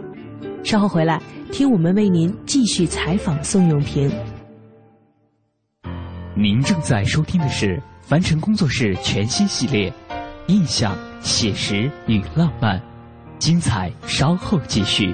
[0.64, 4.10] 稍后回来听我们为您继续采访宋永平。
[6.42, 9.92] 您正在收听的是凡尘工作室全新系列
[10.48, 12.80] 《印象、写实与浪漫》，
[13.40, 15.14] 精彩稍后继续。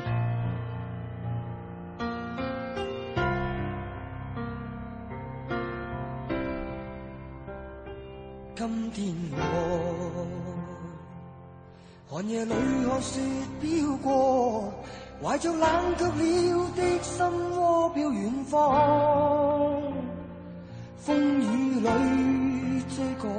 [8.54, 10.28] 今天我
[12.08, 12.54] 寒夜里
[12.88, 13.20] 看雪
[13.60, 14.72] 飘过，
[15.24, 17.26] 怀着冷却了的心
[17.58, 19.82] 窝飘远方。
[21.06, 21.46] 风雨
[21.82, 21.88] 里
[22.96, 23.30] 追赶，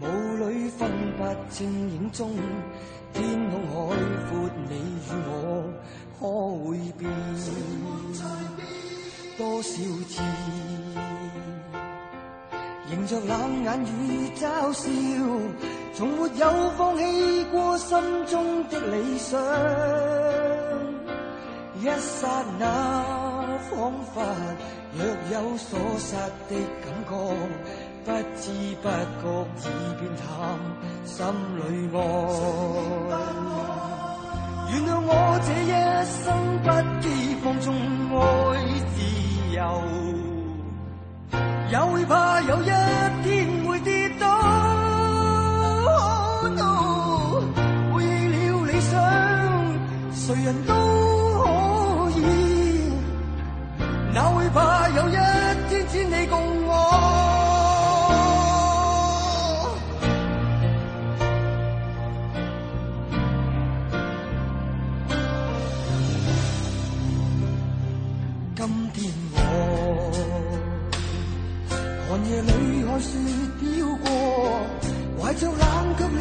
[0.00, 0.04] 雾
[0.38, 2.30] 里分不清影踪。
[3.12, 3.94] 天空海
[4.30, 4.72] 阔，你
[5.04, 5.30] 与我
[6.18, 6.24] 可
[6.64, 7.12] 会变？
[9.36, 9.70] 多少
[10.08, 10.22] 次
[12.90, 14.88] 迎着冷眼与嘲笑，
[15.92, 19.38] 从没有放弃过心中的理想。
[21.80, 22.66] 一刹那，
[23.70, 24.14] 仿佛。
[24.96, 26.16] 若有所失
[26.48, 27.10] 的感觉，
[28.04, 28.06] 不
[28.40, 28.42] 知
[28.82, 28.84] 不
[29.20, 29.22] 觉
[29.62, 30.24] 已变淡，
[31.04, 31.16] 心
[31.56, 31.60] 里
[31.94, 31.96] 爱。
[34.70, 35.10] 原谅我
[35.44, 35.72] 这一
[36.04, 36.16] 生
[36.62, 36.66] 不
[37.00, 37.04] 羁
[37.42, 37.66] 放纵
[38.16, 38.18] 爱
[38.94, 38.96] 自
[39.54, 39.58] 由，
[41.70, 43.26] 也会怕有一天
[43.66, 44.24] 会跌倒。
[47.94, 48.92] 背弃了理想，
[50.12, 51.07] 谁人都。
[54.58, 55.12] 怕有一
[55.68, 56.72] 天只你共我？
[68.56, 68.96] 今天
[69.32, 69.36] 我
[72.08, 72.50] 寒夜里
[72.84, 73.06] 看雪
[73.60, 73.62] 飘
[74.02, 74.04] 过，
[75.22, 75.54] 怀着冷
[75.96, 76.18] 却了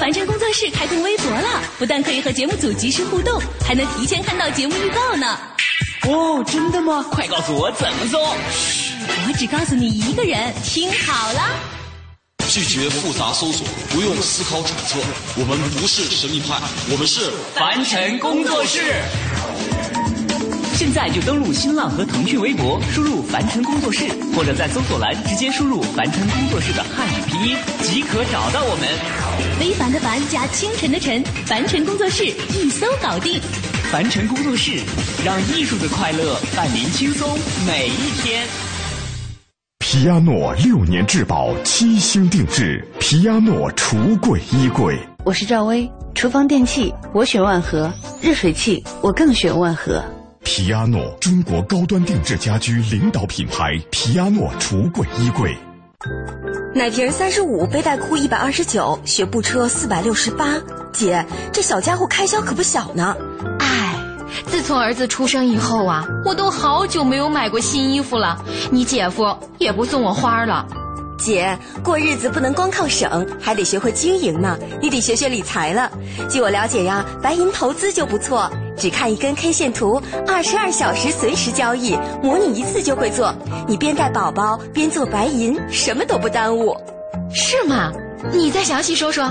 [0.00, 5.38] 凡尘工作室开通微博了，不但可以和节目组及时互动，还能提前看到节目预告呢。
[6.08, 7.04] 哦，真的吗？
[7.10, 8.18] 快告诉我怎么做。
[8.18, 11.50] 我只告诉你一个人，听好了。
[12.48, 14.98] 拒绝复杂搜索，不用思考揣测。
[15.36, 16.58] 我们不是神秘派，
[16.90, 18.80] 我们是凡尘工作室。
[20.80, 28.88] 现在就登录新浪和腾讯微博，输入“凡尘工作室”，或者在搜索栏直接输入“凡尘工作室”的汉语拼音，即可找到我们。
[29.58, 33.38] 非凡的凡加清晨的晨，凡尘工作室一搜搞定。
[33.92, 34.80] 凡尘工作室，
[35.22, 37.28] 让艺术的快乐伴您轻松
[37.66, 38.46] 每一天。
[39.80, 44.98] 皮亚诺六年质保，七星定制，皮亚诺橱柜衣柜。
[45.26, 50.02] 我是赵薇，厨房电器我选万和，热水器我更选万和。
[50.42, 55.56] 皮亚诺，中国高端定制家居领导品牌，皮亚诺橱柜衣柜。
[56.74, 60.56] 奶瓶三十五，背带裤一百二十九，学步车四百六十八。
[60.92, 63.16] 姐，这小家伙开销可不小呢。
[63.58, 63.94] 唉，
[64.46, 68.42] 自从儿子出生以后啊，我都好久没有买过新衣服了。
[68.70, 70.66] 你姐夫也不送我花了。
[71.20, 74.58] 姐，过日子不能光靠省，还得学会经营呢。
[74.80, 75.90] 你得学学理财了。
[76.28, 83.32] 据我了解呀，白银投资就不错，只看一根 K 线图，二十二小时随时交易，模拟一次就会做。
[83.68, 86.76] 你边带宝宝边做白银，什么都不耽误。
[87.32, 87.92] 是吗？
[88.32, 89.30] 你再详细说说。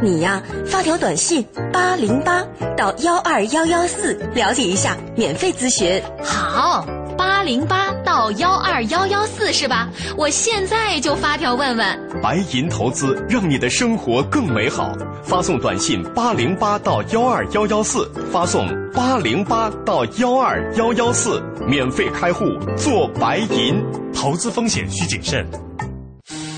[0.00, 2.46] 你呀，发条短信八零八
[2.76, 6.00] 到幺二幺幺四了解一下，免费咨询。
[6.22, 7.87] 好，八零八
[8.32, 9.88] 幺二幺幺四是吧？
[10.16, 12.20] 我现在就发条问问。
[12.22, 22.44] 白银投资让你的生活更美好，发送短信八零八到幺二幺幺四，发送八零八到幺二幺幺四，免费开户
[22.76, 25.67] 做白银，投资风险需谨慎。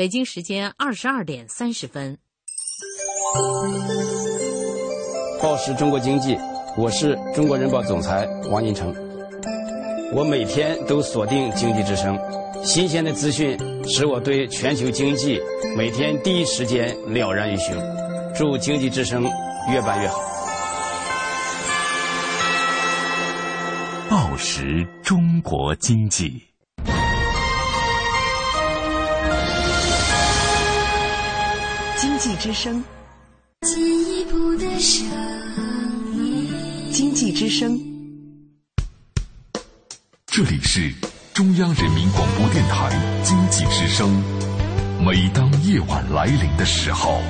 [0.00, 2.16] 北京时间二十二点三十分。
[5.42, 6.38] 报时中国经济，
[6.74, 8.94] 我是中国人保总裁王银成。
[10.14, 12.18] 我每天都锁定经济之声，
[12.64, 15.38] 新鲜的资讯使我对全球经济
[15.76, 17.76] 每天第一时间了然于胸。
[18.34, 19.24] 祝经济之声
[19.70, 20.18] 越办越好。
[24.08, 26.49] 报时中国经济。
[32.20, 32.84] 济之声，
[33.62, 35.06] 进一步的声
[36.12, 36.50] 音。
[36.92, 37.80] 经济之声，
[40.26, 40.92] 这里是
[41.32, 42.90] 中央人民广播电台
[43.24, 44.22] 经济之声。
[45.02, 47.22] 每当夜晚来临的时候，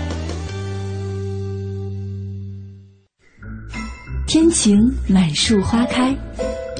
[4.27, 4.77] 天晴
[5.07, 6.13] 满树花开，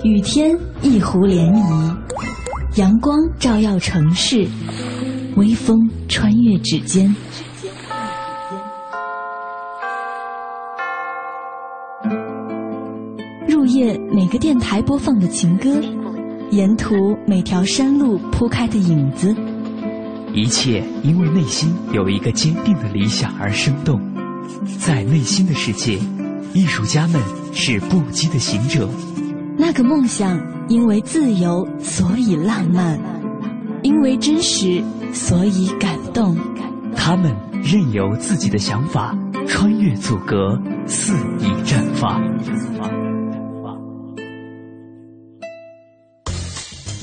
[0.03, 1.97] 雨天一湖涟漪，
[2.75, 4.49] 阳光照耀城市，
[5.37, 7.15] 微风穿越指尖。
[14.31, 15.83] 个电台播放的情歌，
[16.53, 19.35] 沿途每条山路铺开的影子，
[20.33, 24.01] 一切因为内心有一个坚定的理想而生动，
[24.79, 25.99] 在内心的世界，
[26.55, 27.21] 艺术家们
[27.53, 28.89] 是不羁的行者。
[29.59, 32.97] 那个梦想，因为自由，所以浪漫；
[33.83, 34.81] 因为真实，
[35.13, 36.37] 所以感动。
[36.95, 39.13] 他们任由自己的想法
[39.49, 42.23] 穿越阻隔，肆意绽放。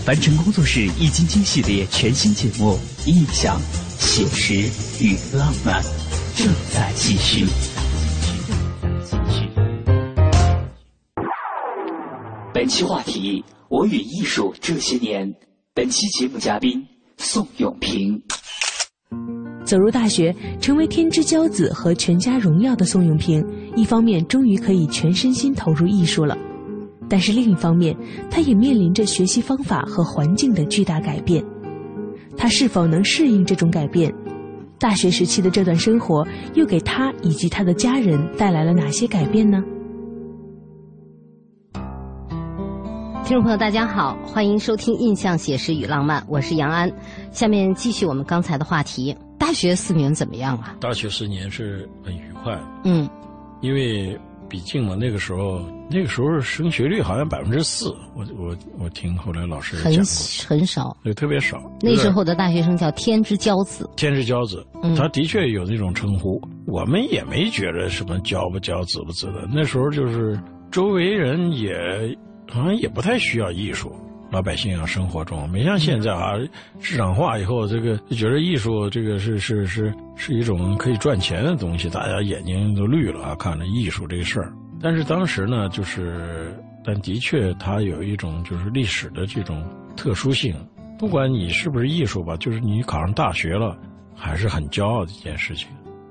[0.08, 3.60] 凡尘工作室易筋经系列全新节目《印象、
[4.00, 4.54] 写实
[5.04, 5.84] 与浪漫》
[6.34, 7.46] 正在继续。
[12.54, 15.30] 本期话题：我与艺术这些年。
[15.74, 16.82] 本期节目嘉宾
[17.17, 18.24] 宋永平。
[19.65, 26.34] 走入大学，成为天之骄子和全家荣耀的宋永平，一方面终于可以全身心投入艺术了，
[27.10, 27.96] 但是另一方面，
[28.30, 31.43] 他也面临着学习方法和环境的巨大改变。
[32.36, 34.13] 他是否能适应这种改变？
[34.80, 39.63] 大学时期的这段生活又给他以及他的家人带来了哪些改变呢？
[43.26, 46.89] 听众朋友，大家好，欢迎收听《印象写实与浪漫》，我是杨安。
[47.32, 50.78] 下面继续我们刚才的话题，大学四年怎么样啊？
[50.80, 53.10] 大学四年是很愉快，嗯，
[53.62, 54.17] 因为
[54.50, 61.62] 毕竟嘛，那个时候那个时候升学率好像百分之四，我我我听后来老师讲很过，很少，对，特别少。
[61.82, 69.48] 那时候的大学生叫天之骄子，天之骄子，嗯他的确有那种称呼，我们也没觉得什么骄不骄、子不子的。
[69.52, 70.40] 那时候就是
[70.72, 71.74] 周围人也
[72.50, 73.94] 好像也不太需要艺术，
[74.30, 76.34] 老百姓啊生活中没像现在啊
[76.80, 84.54] 市场化以后，这个就觉得艺术这个是是是是一种可以赚钱的东西，大家眼睛都绿了啊，看着艺术这个事儿。
[84.82, 89.63] 但是当时呢，就是但的确它有一种就是历史的这种
[89.96, 90.56] 特殊性，
[91.00, 93.78] 不管你是不是艺术吧，就是你考上大学了，
[94.16, 95.68] 还是很骄傲的一件事情。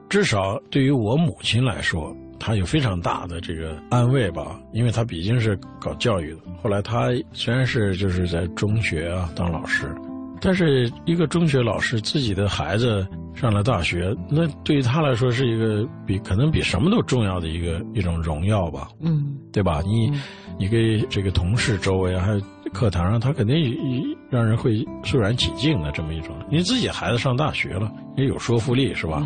[0.09, 6.39] 至少对于我母亲来说，她有非常大的这个安慰吧，因为他毕竟是搞教育的。
[6.63, 9.95] 后来他虽然是就是在中学啊当老师，
[10.41, 18.89] 但是一个中学老师自己的孩子上了大学，那对于他来说是一个比可能比什么都重要的一个一种荣耀吧。
[19.01, 19.81] 嗯，对吧？
[19.85, 20.13] 你
[20.59, 22.41] 你给这个同事周围啊还有
[22.73, 26.35] 课堂上，他肯定也让人会肃然起敬的这么一种。
[26.51, 29.23] 你自己孩子上大学了，也有说服力是吧？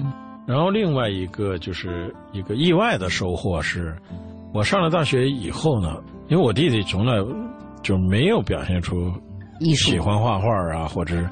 [0.50, 3.96] 然后另外一个就是一个意外的收获是，
[4.52, 7.14] 我上了大学以后呢，因为我弟弟从来
[7.84, 9.12] 就没有表现出
[9.76, 11.24] 喜欢画画啊，或者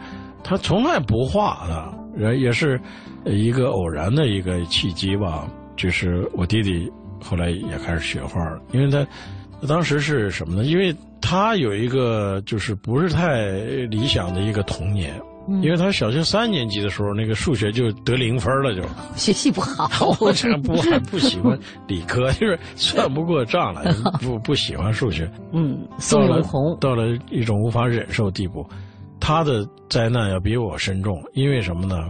[0.45, 2.81] 他从来不画的，人也是
[3.25, 5.49] 一个偶然的一个契机吧。
[5.77, 6.89] 就是我弟弟
[7.21, 9.05] 后来也开始学画，因为他
[9.67, 10.63] 当时是什么呢？
[10.63, 13.47] 因为他有一个就是不是太
[13.91, 15.21] 理想的一个童年。
[15.49, 15.63] 嗯。
[15.63, 18.83] 因为他小学三年级的时候，那个数学就得零分了，就。
[19.17, 25.31] 学习不好， 我这不还不喜欢理科，就是算不过账来， 不不喜欢数学。
[25.53, 26.77] 嗯，宋永红。
[26.81, 28.65] 到了一种无法忍受地步，
[29.19, 32.09] 他的灾难要比我深重，因为什么呢？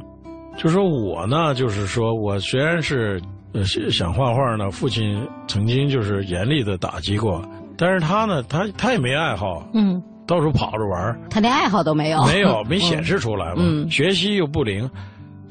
[0.57, 3.22] 就说我呢，就是说我虽然是
[3.53, 7.40] 呃想画画呢，父亲曾经就是严厉的打击过，
[7.77, 13.62] 但是他呢，他他也没爱好，嗯，到处跑着玩他连爱好都没有，没有， 没显示出来嘛。
[13.64, 13.91] 嗯。
[13.91, 14.88] 学习又不灵，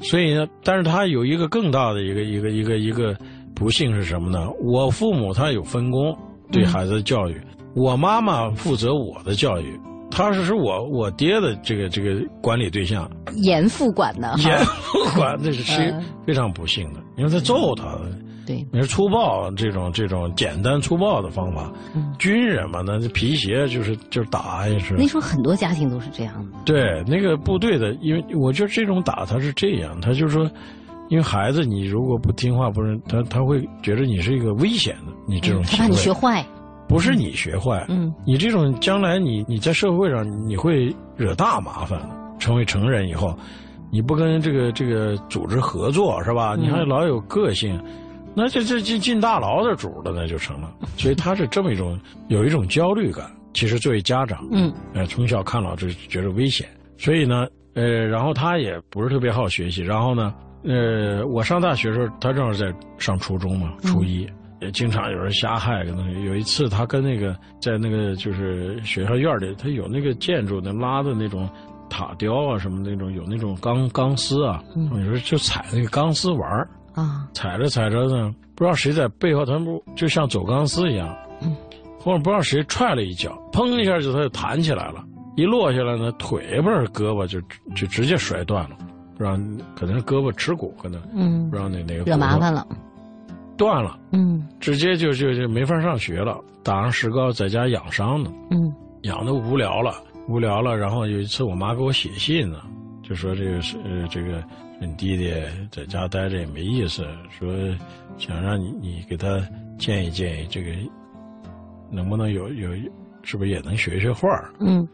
[0.00, 3.14] 所以呢，但是他有一个更大的一个一个一个一个
[3.54, 4.48] 不幸是什么呢？
[4.62, 6.16] 我父母他有分工
[6.52, 7.38] 对孩子的教育，
[7.74, 9.78] 我妈妈负责我的教育，
[10.10, 16.04] 他是是我我爹的这个这个管理对象，严父管的，严父管，这是是嗯。
[16.24, 17.98] 非常不幸的，因为他揍他。
[18.48, 21.70] 对，你说粗暴这种这种简单粗暴的方法，
[22.18, 24.94] 军人嘛，那皮鞋就是就是打也是。
[24.94, 26.58] 那时候很多家庭都是这样的。
[26.64, 30.50] 对，那个部队的，因为我觉得这种打他是这样，他就是说，
[31.10, 36.42] 因为孩子你如果不听话，不是他他会觉得你是一个危险的，你这种嗯他怕你学坏，
[36.88, 42.00] 不是你学坏，嗯，你这种将来你你在社会上你会惹大麻烦，
[42.38, 43.38] 成为成人以后，
[43.90, 46.54] 你不跟这个这个组织合作是吧？
[46.56, 47.78] 嗯你还老有个性。
[48.34, 50.72] 那这这进进大牢的主了，那就成了。
[50.96, 51.98] 所以他是这么一种
[52.28, 53.30] 有一种焦虑感。
[53.54, 59.82] 其实作为家长，嗯，呃，从小看老就觉得危险，所以呢，呃，然后他也不是特别好学习。
[59.82, 64.28] 然后呢，呃，我上大学的时候，他正好在上初中嘛，初一，
[64.60, 66.20] 也经常有人瞎害跟那个。
[66.20, 71.48] 有一次，他跟那个在那个就是学校院里，他有那个建筑那拉的那种
[71.88, 76.68] 塔吊啊什么那种，有那种钢钢丝啊，有时候就踩那个钢丝玩儿
[76.98, 81.54] 啊，踩着踩着呢，不知道谁在背后，他们就像走钢丝一样，嗯，
[82.00, 85.04] 或者不知道谁踹了一脚，砰一下就他就弹起来了，
[85.36, 87.40] 一落下来呢，腿不是胳膊就
[87.74, 88.76] 就直接摔断了，
[89.16, 89.36] 不知道
[89.76, 92.66] 可能是胳膊耻骨，可能嗯不知道哪哪个惹麻烦了。
[93.56, 98.72] 断了，嗯，直接就就就没法上学了，打上石膏，在家养伤呢，嗯，
[99.02, 99.94] 养的无聊了，
[100.28, 100.76] 无聊了。
[100.76, 102.58] 然后有一次，我妈给我写信呢，
[103.08, 104.44] 就说这个是呃这个
[104.80, 105.32] 你弟弟
[105.70, 107.50] 在家待着也没意思，说
[108.18, 109.40] 想让你你给他
[109.78, 110.70] 建议建议，这个
[111.90, 112.70] 能不能有有
[113.22, 114.52] 是不是也能学学画儿？
[114.60, 114.86] 嗯，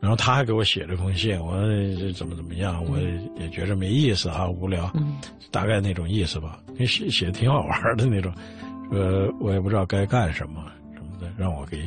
[0.00, 1.56] 然后他还给我写了封信，我
[1.96, 2.98] 这怎么怎么样，我
[3.40, 5.16] 也觉着没意思啊，无聊，嗯，
[5.52, 8.32] 大概那种意思吧，写写的挺好玩的那种，
[8.90, 11.80] 说我也不知道该干什么什么的，让我给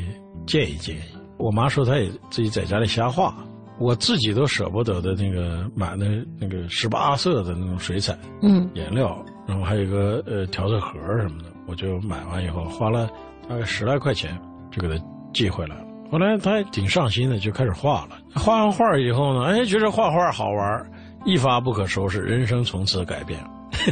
[0.47, 1.01] 建议建议。
[1.37, 3.35] 我妈说她也自己在家里瞎画，
[3.79, 6.05] 我自己都舍不得的那个买的
[6.39, 13.09] 那个十八色的那种水彩，嗯，颜料，然后还有一个呃调色盒什么的，我就买完以后花了
[13.49, 14.39] 大概十来块钱
[14.71, 15.03] 就给他
[15.33, 15.85] 寄回来了。
[16.11, 18.17] 后来他还挺上心的，就开始画了。
[18.35, 20.91] 画完画以后呢，哎，觉得画画好玩，
[21.25, 23.39] 一发不可收拾，人生从此改变。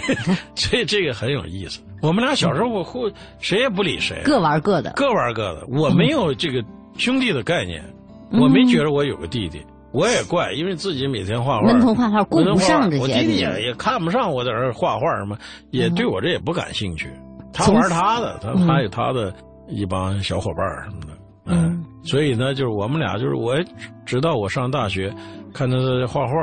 [0.56, 1.82] 所以这个很有意思。
[2.02, 5.66] 我们俩小时候我互谁也不理谁，各玩各的，各玩各的。
[5.68, 6.64] 我没有这个
[6.96, 7.84] 兄弟的概念，
[8.32, 9.62] 我没觉得我有个弟弟。
[9.94, 13.02] 我也怪，因为自己每天画画，闷头画画，顾不上这些。
[13.02, 15.38] 我弟弟也也看不上我在这儿画画什么，
[15.70, 17.10] 也对我这也不感兴趣。
[17.54, 19.34] 他玩他的，他他有他的
[19.68, 21.14] 一帮小伙伴什么的。
[21.46, 23.56] 嗯，所以呢，就是我们俩，就是我
[24.06, 25.14] 直到我上大学，
[25.54, 25.78] 看他
[26.08, 26.34] 画画，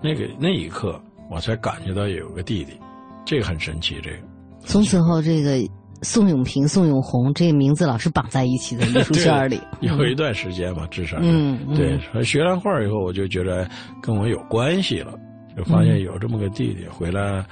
[0.00, 2.78] 那个那一刻，我才感觉到有个弟弟，
[3.24, 3.96] 这个很神奇。
[4.02, 4.16] 这个
[4.64, 5.58] 从此后，这个
[6.02, 11.98] 宋永平、宋永红这个名字老是绑在一起的艺术圈里，有一段时间吧，至少嗯，对。
[12.24, 13.68] 学完画以后，我就觉得
[14.02, 15.12] 跟我有关系了，
[15.56, 17.44] 就发现有这么个弟弟回来，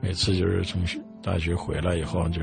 [0.00, 0.80] 每次就是从
[1.22, 2.40] 大学回来以后，就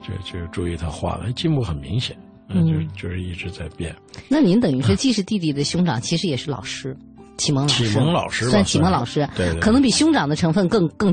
[0.00, 2.16] 就就注意他画的进步很明显。
[2.48, 3.92] 嗯，就就是一直在变。
[4.28, 6.96] 那您等于是既是弟弟的兄长，其实也是老师，
[7.36, 9.28] 启蒙老师，启蒙老师算启蒙老师。
[9.36, 11.12] 对，可能比兄长的成分更更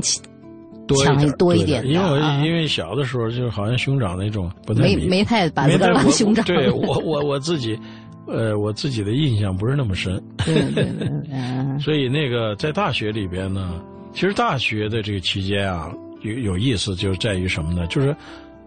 [0.96, 1.86] 强多一点。
[1.86, 6.44] 因为因为小的时候就好像兄长那种不太没没太把自个当兄长。
[6.44, 7.78] 对我我我自己，
[8.26, 10.22] 呃，我自己的印象不是那么深。
[10.44, 11.08] 对对对。
[11.80, 13.80] 所以那个在大学里边呢，
[14.12, 15.90] 其实大学的这个期间啊，
[16.22, 17.86] 有有意思，就是在于什么呢？
[17.86, 18.14] 就是。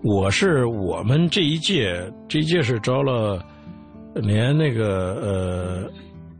[0.03, 1.99] 我是我们这一届，
[2.29, 3.43] 这一届是招了，
[4.13, 5.91] 连那个呃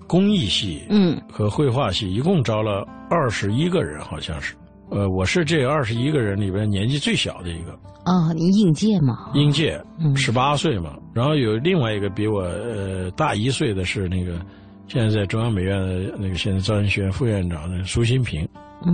[0.05, 4.53] 工艺系，嗯，和绘画系一共招了二十一个人，好像是，
[4.89, 7.77] 呃，我是这二十一个人里边年纪最小的一个。
[8.03, 9.31] 啊，你应届嘛？
[9.33, 9.81] 应届，
[10.15, 10.97] 十八岁嘛。
[11.13, 14.39] 然后有另外一个比我呃大一岁的是那个，
[14.87, 18.47] 现在在中央美院的那个现在造型学院副院长的苏新平，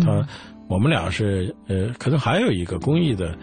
[0.04, 0.28] 他
[0.68, 3.36] 我们俩是呃，可能还有一个公益的。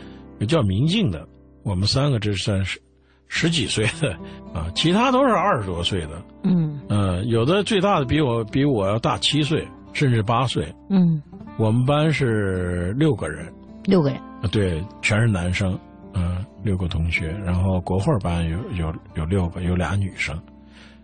[0.48, 1.28] 叫明镜的，
[1.64, 2.80] 我们三个这算是
[3.28, 4.10] 十几岁的
[4.54, 6.22] 啊，其他都是二十多岁的。
[6.44, 10.66] 嗯，呃，有的最大的比我比我要大七岁，甚至八岁。
[10.88, 11.22] 嗯，
[11.60, 13.52] 我们班是六个人，
[13.84, 14.18] 六个人。
[14.40, 15.78] 啊，对，全是男生，
[16.14, 17.28] 嗯，六个同学。
[17.44, 20.34] 然后国画班有有有六个，有俩女生，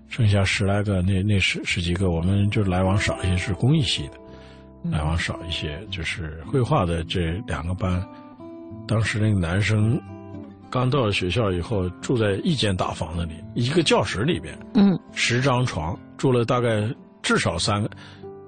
[0.09, 4.13] 剩下十来个，那那十十几个，我们就来往少一些，是工艺系的，
[4.91, 8.03] 来往少一些，就是绘画的这两个班。
[8.89, 10.01] 当时那个男生
[10.71, 16.83] 刚到了学校以后，住在一间大房子里，一个教室里边，嗯，十张床，住了大概
[17.21, 17.91] 至少三个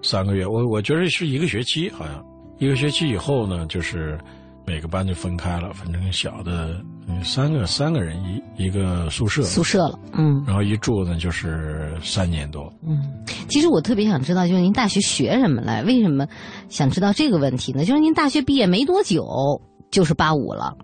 [0.03, 0.47] 三个月。
[0.47, 2.25] 我我觉得是一个学期，好像
[2.59, 4.19] 一个学期以后呢，就是
[4.67, 6.81] 每个班就分开了，分成小的
[7.25, 8.17] 三个三个人
[8.57, 13.03] 一一个宿舍，宿舍了，嗯，然后一住呢就是三年多，嗯。
[13.49, 15.83] 其实我特别想知道，就是您大学学什么来？
[15.83, 16.27] 为什么
[16.69, 17.85] 想知道这个问题呢？
[17.85, 19.25] 就是您大学毕业没多久。
[19.91, 20.77] 就是八五了，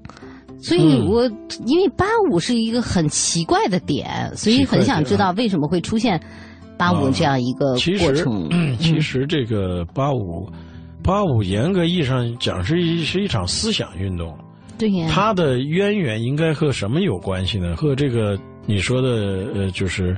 [0.63, 1.31] 所以我
[1.67, 6.19] 因为八五是一个很奇怪的点，所以很想知道为什么会出现
[6.79, 8.77] 八五这样一个过程。
[8.79, 10.49] 其实这个八五，
[11.03, 14.37] 八五严格意义上讲是一是一场思想运动。
[14.79, 17.77] 对呀，它的渊源应该和什么有关系呢？
[17.77, 20.17] 和这个你说的呃，就是。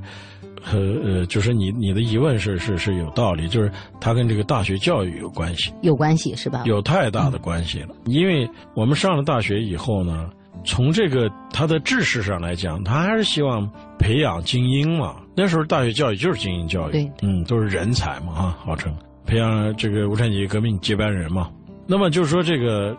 [0.68, 6.64] 和呃，就是你你的疑问是是是有道理，就是它跟这个大学教育有关系，有关系是吧？
[6.66, 10.28] 有太大的关系了，因为我们上了大学以后呢，
[10.64, 15.14] 从这个他的知识上来讲，他还是希望培养精英嘛。
[15.36, 18.92] 那时候大学教育就是精英教育，对，嗯，都是人才嘛，哈，号称
[19.26, 21.50] 培养这个无产阶级革命接班人嘛。
[21.86, 22.96] 那么就是说，这个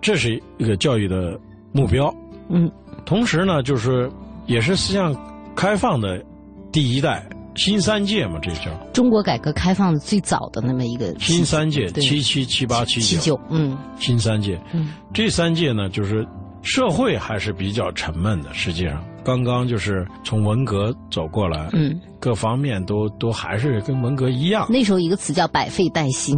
[0.00, 1.38] 这是一个教育的
[1.72, 2.12] 目标，
[2.48, 2.70] 嗯，
[3.06, 4.10] 同时呢，就是
[4.46, 5.14] 也是思想
[5.54, 6.22] 开放的。
[6.70, 7.26] 第一代
[7.56, 16.28] 新三届嘛，这叫中国改革开放的最早的那么一个新三届，七七七八七九，嗯，新三届，嗯，这三届呢，就是
[16.60, 18.52] 社会还是比较沉闷的。
[18.52, 24.66] 实际上，刚刚就是从文革走过来，嗯，各方面都都还是跟文革一样。
[24.70, 26.34] 那时候一个词叫“百废待兴”，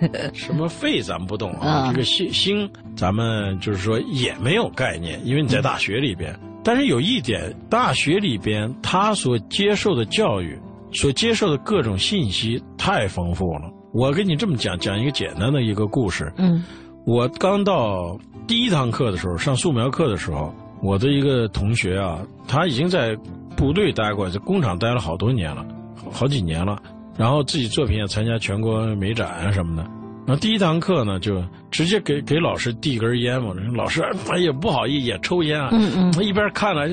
[0.32, 6.34] 什么废咱们不懂啊，这个兴兴咱们就是说也没有概念，因为你在大学里边。
[6.64, 10.58] 但是有一点，大学里边他所接受的教育，
[10.92, 13.70] 所接受的各种信息太丰富了。
[13.92, 16.32] 我跟你这么讲，讲一个简单的一个故事。
[16.38, 16.64] 嗯，
[17.04, 23.16] 我刚到第一堂课的时候，上素描课的时候，我的一个同学啊，他已经在
[23.56, 25.64] 部队待过，在工厂待了好多年了，
[26.12, 26.78] 好几年了。
[27.16, 29.82] 然后自己作品也参加全国美展啊什么的。
[30.24, 33.52] 然后第一堂课呢，就直接给给老师递根烟嘛。
[33.74, 35.70] 老师哎也不好意思，也抽烟啊。
[35.72, 36.12] 嗯嗯。
[36.12, 36.86] 他一边看了，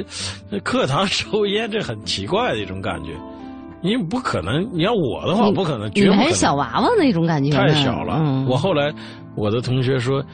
[0.63, 3.11] 课堂抽烟，这很奇怪的一种感觉。
[3.81, 6.25] 因为不可能，你要我的话，不可能，绝不可能。
[6.25, 7.51] 还是小娃娃那种感觉。
[7.51, 8.15] 太小了。
[8.19, 8.47] 嗯。
[8.47, 8.91] 我后来，
[9.35, 10.25] 我的同学说，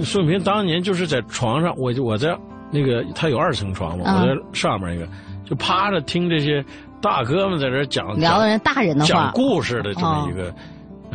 [0.00, 2.36] 宋平当年就是在床上，我就我在
[2.70, 5.08] 那个他有二层床嘛，我在上面一个，
[5.44, 6.64] 就趴着听这些
[7.00, 10.54] 大哥们在这讲聊人大人的话，讲故事的这么一个，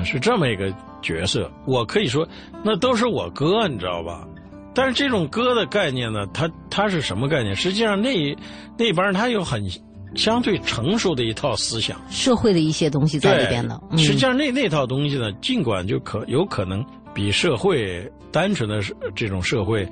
[0.03, 1.51] 是这么一个角色。
[1.65, 2.27] 我可以说，
[2.63, 4.27] 那都是我哥，你知道吧？
[4.73, 7.55] 但是这种哥的概念呢，他他是什么概念？
[7.55, 8.35] 实际上那
[8.77, 9.63] 那帮人他有很。
[10.13, 13.81] 相对成熟的一套思想，社会的一些东西在里边的。
[13.95, 18.81] 实际上，那那套东西呢，尽管就可有可能比社会单纯的
[19.15, 19.87] 这种社会，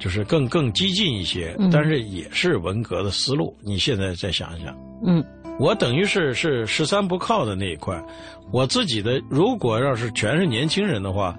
[0.00, 3.56] 就是更更激进一些，但是也是文革的思路。
[3.62, 4.76] 你现在再想一想，
[5.06, 5.24] 嗯，
[5.60, 8.02] 我等于是是十三不靠的那一块。
[8.50, 11.36] 我自己的，如果要是全是年轻人的话，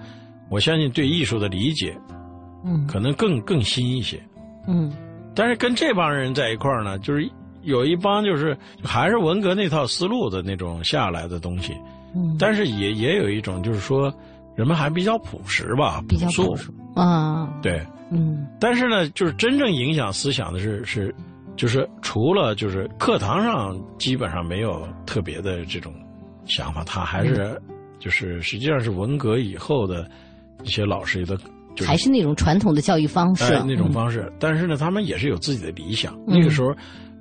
[0.50, 1.94] 我相信对艺术的理解，
[2.64, 4.18] 嗯，可能更更新一些，
[4.68, 4.90] 嗯。
[5.36, 7.30] 但是跟这帮人在一块儿呢，就是。
[7.64, 11.78] 有一帮就是还是文革那套思路的那种下来的东西，
[12.16, 14.12] 嗯，但是也也有一种就是说
[14.56, 17.80] 人们还比较朴实吧，比较朴实啊，对，
[18.12, 21.14] 嗯，但是呢，就是真正影响思想的是是，
[21.56, 25.94] 就是除了就是课堂上基本上没有特别的这种
[26.46, 27.60] 想法，他还是
[27.98, 30.10] 就是实际上是文革以后的
[30.64, 31.38] 一些老师的，
[31.86, 33.60] 还是那种传统的教育方式。
[33.66, 36.72] 那种方式，但是呢，他们也是有自己的理想，那个时候。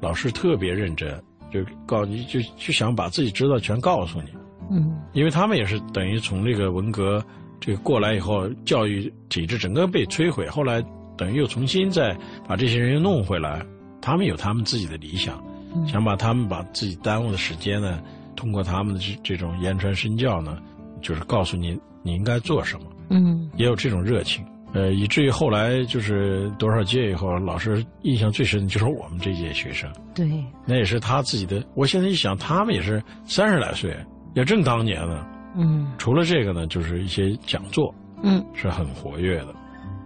[0.03, 1.13] 老师特别认真，
[1.53, 4.31] 就告你就就想把自己知道全告诉你，
[4.71, 7.23] 嗯，因为他们也是等于从这个文革
[7.61, 10.83] 这个过来以后，教育体制整个被摧毁，后来
[11.17, 12.17] 等于又重新再
[12.49, 13.63] 把这些人又弄回来，
[14.01, 15.39] 他们有他们自己的理想，
[15.87, 18.03] 想把他们把自己耽误的时间呢，
[18.35, 20.57] 通过他们的这这种言传身教呢，
[21.03, 24.45] 就是告诉你你应该做什么，嗯，也有这种热情。
[24.73, 29.91] 呃，以至于后来就是多少届以后，老师印象最深的就是我们这届学生。
[30.15, 30.31] 对，
[30.65, 31.61] 那也是他自己的。
[31.75, 33.93] 我现在一想，他们也是三十来岁，
[34.35, 35.27] 也正当年呢。
[35.57, 35.87] 嗯。
[35.99, 39.55] 除了这个呢，就是一些讲座，嗯，是很活跃的，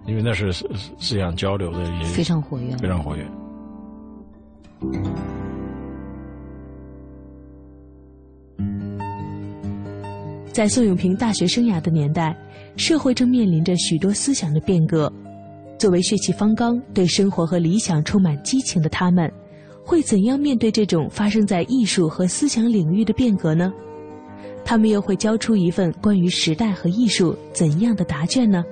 [0.07, 0.69] 因为那是思
[0.99, 3.27] 思想交流的一些非常活跃，非常活跃。
[10.53, 12.37] 在宋永平大学生涯的年代。
[12.77, 15.09] 社会正面临着许多思想的变革，
[15.79, 19.33] 作为血气方刚、对生活和理想充满激情的他们，
[19.85, 23.73] 会怎样面对这种发生在艺术和思想领域的变革呢？
[24.65, 28.65] 他们又会交出一份关于时代和艺术怎样的答卷呢？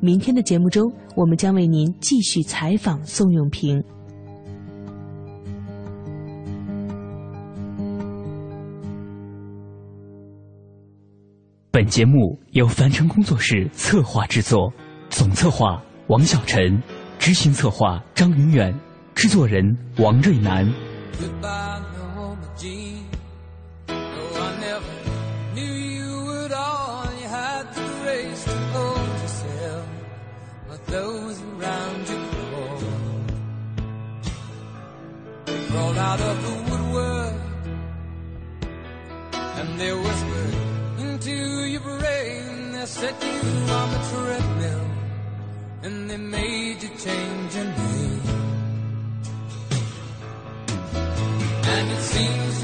[0.00, 3.82] 明天的节目中，我们将为您继续采访宋永平。
[11.70, 14.72] 本节目由凡尘工作室策划制作，
[15.08, 16.82] 总策划王小晨，
[17.18, 18.74] 执行策划张云远，
[19.14, 19.62] 制作人
[19.98, 20.66] 王瑞南。
[42.86, 44.86] They set you on the treadmill
[45.82, 48.20] and they made you change your name.
[51.64, 52.55] And it seems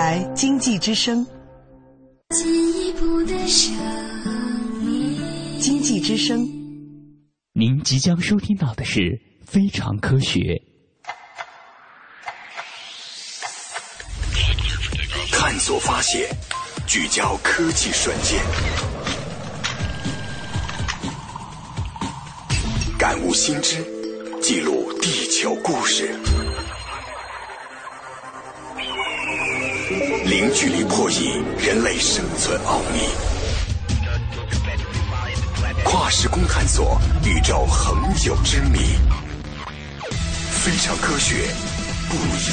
[0.00, 1.26] 台经济之声。
[2.30, 3.74] 进一步的声
[4.84, 5.18] 音，
[5.58, 6.38] 经济之声。
[7.52, 9.00] 您即将收听到的是
[9.44, 10.38] 《非常科学》。
[15.32, 16.30] 探索发现，
[16.86, 18.40] 聚焦科技瞬间，
[22.96, 23.84] 感悟新知，
[24.40, 26.14] 记录地球故事，
[30.28, 33.00] 零距离破译人类生存奥秘，
[35.86, 38.78] 跨时空探索宇宙恒久之谜。
[40.50, 41.46] 非常科学，
[42.10, 42.44] 不一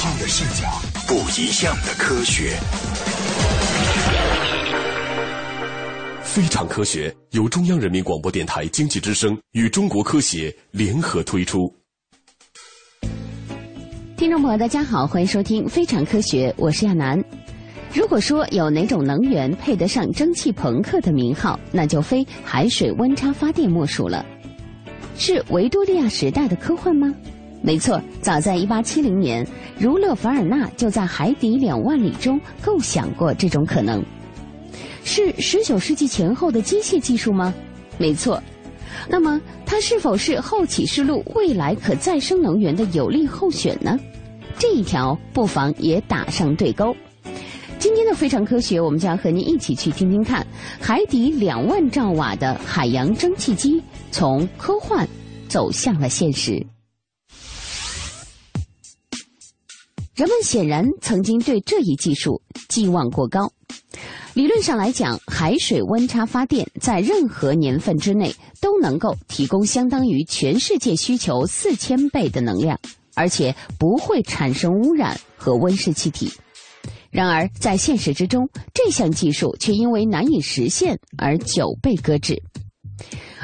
[0.00, 2.58] 样的视角，不一样的科学。
[6.22, 11.70] 非常科学由中央人民广播电台经济之声与中国科协联合推出。
[14.16, 17.22] 听众朋友，大家好，欢迎收听《非常科学》，我是亚楠。
[17.92, 24.24] 如果说有哪种能源配得上“蒸汽朋克”的名号，那就非海水温差发电莫属了。
[25.16, 27.12] 是维多利亚时代的科幻吗？
[27.62, 29.46] 没错，早在1870年，
[29.78, 34.02] 儒勒·凡尔纳就在《海底两万里》中构想过这种可能。
[35.04, 37.52] 是19世纪前后的机械技术吗？
[37.98, 38.40] 没错。
[39.08, 43.98] 那么，它是否是后启示录未来可再生能源的有力候选呢？
[44.58, 46.94] 这一条不妨也打上对勾。
[47.78, 50.46] 今天的非常科学，我们将和您一起去听听看，
[50.80, 53.82] 海底两万兆瓦的海洋蒸汽机
[54.12, 55.08] 从科幻
[55.48, 56.64] 走向了现实。
[60.14, 63.50] 人们显然曾经对这一技术寄望过高。
[64.34, 72.78] 理论上来讲，海水温差发电在任何年份之内都能够提供相当于全世界需求四千倍的能量，
[73.14, 76.32] 而且不会产生污染和温室气体。
[77.10, 82.42] 然而，在现实之中，这项技术却因为难以实现而久被搁置。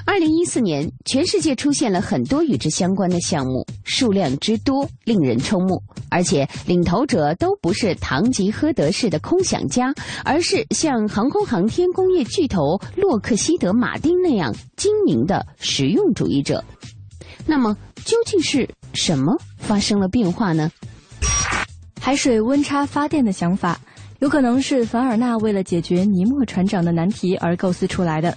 [0.09, 9.93] 二零一四年，全世界出现了很多与之相关的项目，数量之多令人瞠目，而且领头者都不是堂吉诃德式的空想家，
[10.25, 16.65] 而是像航空航天工业巨头洛克希德马丁那样精明的实用主义者。
[17.45, 20.73] 那么，究竟是什么发生了变化呢？
[22.01, 23.79] 海水温差发电的想法，
[24.21, 28.35] 有可能是凡尔纳为了解决尼莫船长的难题而构思出来的。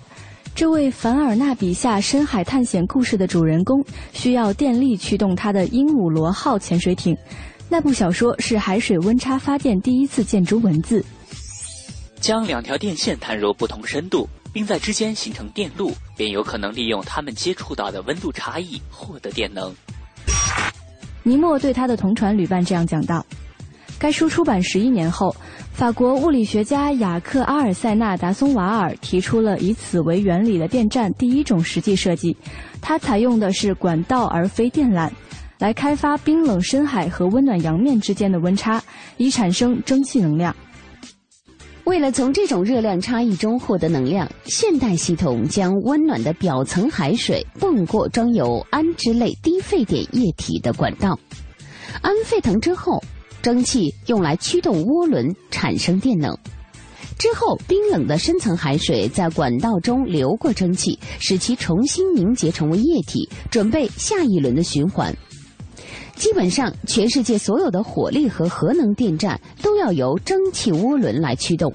[0.53, 3.83] 这位凡尔纳笔下深海探险故事的主人公，
[4.13, 7.17] 需要电力驱动他的鹦鹉螺号潜水艇。
[7.67, 11.03] 那部小说是海水温差发电第一次见诸文字。
[12.19, 19.73] 将两条电线探入不同深度，并在之间形成电路，便有可能利用它们接触到的温度差异获得电能。
[21.23, 23.25] 尼莫对他的同船旅伴这样讲道。
[24.01, 25.35] 该书出版十一年后，
[25.73, 32.35] 法国物理学家雅克·阿尔塞纳·达松瓦尔提出了以此为原理的电站第一种实际设计。
[32.81, 35.07] 它采用的是管道而非电缆，
[35.59, 38.81] 来开发冰冷深海和温暖洋面之间的温差，
[39.17, 40.55] 以产生蒸汽能量。
[41.83, 51.19] 为了从这种热量差异中获得能量，现代系统将温暖的表层海水泵过装有氨之类低沸点液体的管道，
[52.01, 52.99] 氨沸腾之后。
[53.41, 56.37] 蒸汽用来驱动涡轮产生电能，
[57.17, 65.11] 之后冰冷的深层海水在管道中流过蒸汽，使其重新凝结成为液体，准备下一轮的循环。
[66.15, 71.73] 基本上，全世界所有的火力和核能电站都要由蒸汽涡轮来驱动，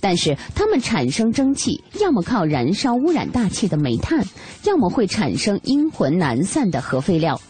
[0.00, 4.24] 但是它们产生蒸汽，要么靠燃烧污染大气的煤炭，
[4.64, 7.40] 要么会产生阴魂难散的核废料。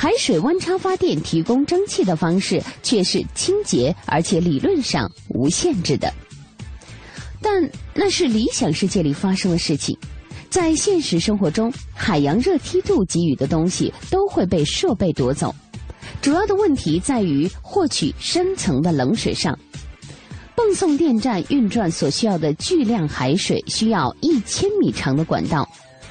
[0.00, 6.10] 海水温差发电提供蒸汽的方式却是清洁而且理论上无限制的，
[7.42, 9.94] 但那是理想世界里发生的事情。
[10.48, 15.54] 在现实生活中，海洋热梯度给予的东西都会被设备夺走。
[16.22, 19.54] 主要的问题在于获取深层的冷水上。
[20.54, 25.68] 泵送电站运转所需要的巨量海水需要一千米长的管道。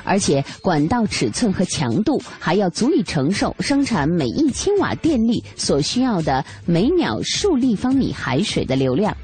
[0.10, 9.16] 而且管道尺寸和强度还要足以承受生产每一千瓦电力所需要的每秒数立方米海水的流量。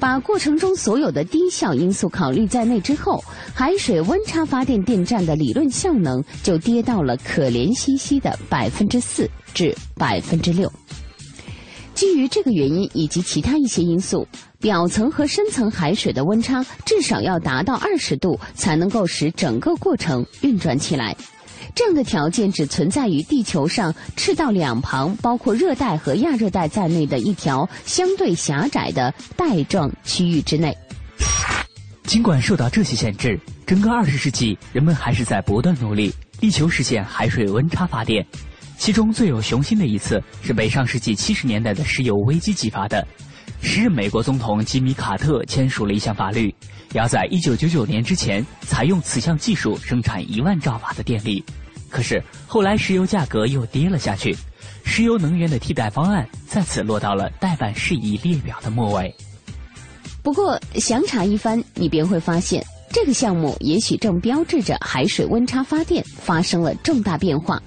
[0.00, 3.22] 把过程中所有的低效因素考虑在内之后，
[3.54, 10.70] 海水温差发电电站的理论效能就跌到了可怜兮兮的百分之四至百分之六。
[11.94, 14.26] 基于这个原因以及其他一些因素。
[14.60, 21.14] 表层和深层海水的温差至少要达到二十度，才能够使整个过程运转起来。
[21.74, 30.74] 这样的条件只存在于地球上赤道两旁，包括热带和亚热带在内的一条相对狭窄的带状区域之内。
[32.04, 38.24] 尽管受到这些限制，整个二十世纪，人们还是在不断努力，力求实现海水温差发电。
[38.84, 43.02] 其中最有雄心的一次，是被上世纪七十年代的石油危机激发的。
[43.62, 46.54] 时任美国总统吉米·卡特签署了一项法律，
[46.92, 51.42] 要在一九九九年之前采用此项技术生产一万兆瓦的电力。
[51.88, 54.36] 可是后来石油价格又跌了下去，
[54.84, 59.14] 石油能源的替代方案再次落到了待办事宜列表的末尾。
[60.22, 62.62] 不过详查一番，你便会发现，
[62.92, 67.58] 这个项目也许正标志着海水温差发电发生了重大变化。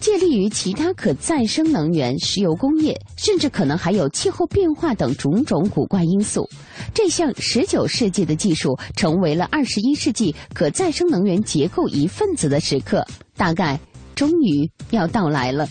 [0.00, 6.48] 借力于其他可再生能源、石油工业，甚至可能还有气候变化等种种古怪因素，
[6.94, 13.78] 这项19世纪的技术成为了21世纪可再生能源结构一份子的时刻，大概
[14.14, 15.68] 终于要到来了。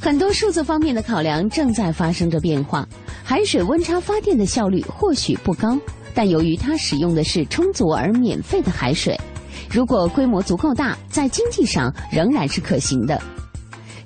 [0.00, 2.86] 很多数字方面的考量正在发生着变化，
[3.24, 5.76] 海水温差发电的效率或许不高，
[6.14, 9.18] 但由于它使用的是充足而免费的海水。
[9.70, 13.20] 如果规模足够大，在经济上仍然是可行的。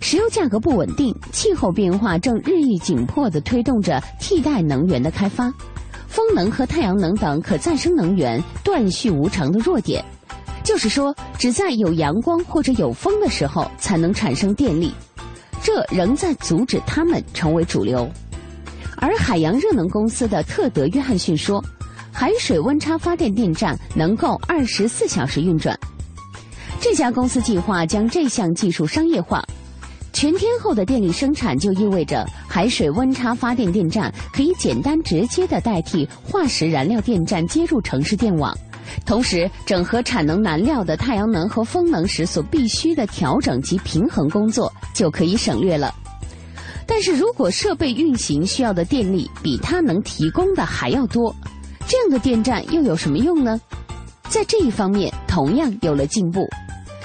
[0.01, 5.53] 石油价格不稳定，气候变化正日益紧迫地推动着替代能源的开发。
[6.09, 10.05] 风能和太阳能等可再生能源断续无常的弱点，
[10.65, 14.93] 就是说，只在有阳光或者有风的时候才能产生电力，
[15.63, 18.11] 这仍在阻止它们成为主流。
[18.97, 21.63] 而海洋热能公司的特德·约翰逊说。
[22.13, 25.79] 海水温差发电电站能够二十四小时运转。
[26.81, 29.45] 这家公司计划将这项技术商业化。
[30.13, 38.53] 全天候的电力生产就意味着海水温差发电电站可以简单直接的代替化石燃料电站接入城市电网，
[39.07, 45.95] 同时整合产能燃料的太阳能和风能时所必须的调整及平衡工作就可以省略了。
[46.87, 51.35] 但是如果设备运行需要的电力比它能提供的还要多。
[51.91, 53.61] 这样的电站又有什么用呢？
[54.29, 56.49] 在这一方面同样有了进步。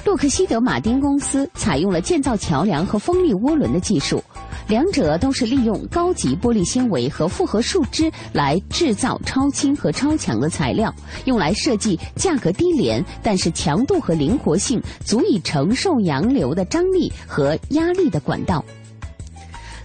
[0.06, 4.24] 洛克希德马丁公司采用了建造桥梁和风力涡轮的技术，
[4.68, 10.94] 两者都是利用高级玻璃纤维和复合树脂来制造超轻和超强的材料，
[11.26, 18.64] 用来设计价格低廉但是强度和灵活性足以承受洋流的张力和压力的管道。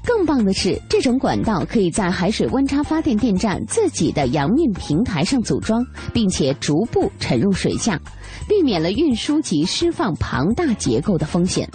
[0.04, 8.00] 更棒的是，这种管道可以在海水温差发电电站自己的阳面平台上组装，并且逐步沉入水下，
[8.48, 11.68] 避免了运输及释放庞大结构的风险。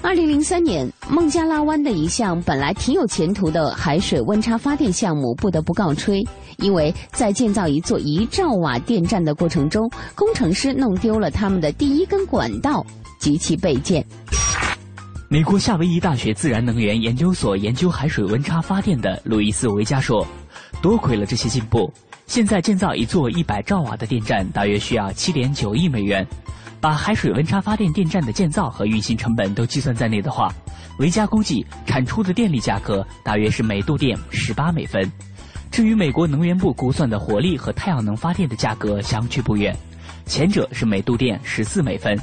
[0.00, 6.24] 二零零三年，孟加拉湾的一项本来挺有前途的海水温差发电项目不得不告吹，
[6.58, 12.86] 因为在建造一座一兆瓦电站的过程中，工程师弄丢了他们的第一根管道
[13.18, 14.04] 及其备件。
[15.30, 20.26] 美国夏威夷大学自然能源研究所研究海水温差发电的路易斯·维加说
[20.80, 21.92] ：“多亏了这些进步，
[22.26, 26.26] 现在建造一座一百兆瓦的电站大约需要七点九亿美元。
[26.80, 30.50] 把海水温差发电电站的建造和运行成本都计算在内的话，
[30.98, 35.12] 维加估计产出的电力价格大约是每度电十八美分。
[35.70, 39.76] 至于美国能源部估算的火力和太阳能发电的价格相去不远，
[40.24, 42.18] 前者是每度电十四美分。”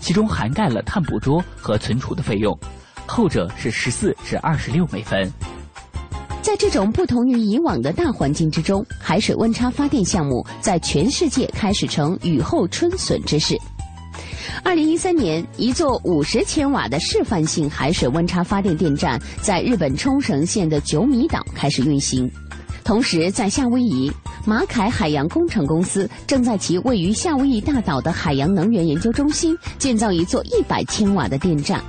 [0.00, 2.58] 其中涵盖了碳捕捉和存储的费用，
[3.06, 5.30] 后者是十四至二十六美分。
[6.40, 13.54] 在这种不同于以往的大环境之中，海水温差发电项目在全世界开始成雨后春笋之势。
[14.64, 22.30] 二零一三年，一座五十千瓦的示范性海水温差发电电站在日本冲绳县的九米岛开始运行。
[22.88, 24.10] 同时，在夏威夷，
[24.46, 31.84] 马凯海洋工程公司正在其位于夏威夷大岛的海洋能源研究中心建造一座一百千瓦的电站。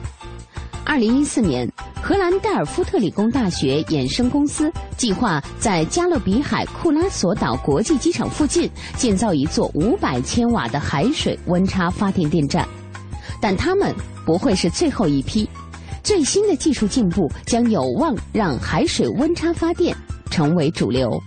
[0.84, 1.66] 二零一四年，
[2.02, 12.68] 荷兰代尔夫特理工大学衍生公司计划在加勒比海库拉索岛国际机场附近建造一座五百千瓦的海水温差发电电站，
[13.40, 13.96] 但他们
[14.26, 15.50] 不会是最后一批。
[16.04, 19.96] 最新的技术进步将有望让海水温差发电。
[20.30, 21.22] 成为主流。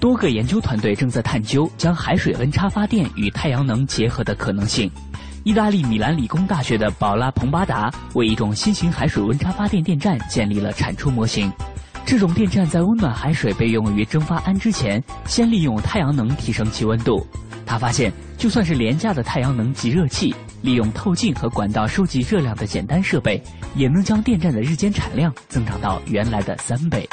[0.00, 4.90] 多个研究团队正在探究将海水温差发电与太阳能结合的可能性。
[5.44, 11.52] 意大利米兰理工大学的宝拉蓬巴达为一种新型海水温差发电电站建立了产出模型。
[12.06, 17.26] 这种电站在温暖海水被用于蒸发氨之前，先利用太阳能提升其温度。
[17.64, 23.42] 他发现，就算是廉价的太阳能集热器，利用透镜和管道收集热量的简单设备，
[23.74, 27.08] 也能将电站的日间产量增长到原来的三倍。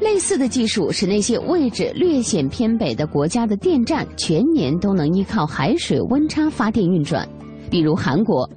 [0.00, 7.28] 类似的技术使那些位置略显偏北的国家的电站全年都能依靠海水温差发电运转，
[7.70, 8.48] 比如韩国。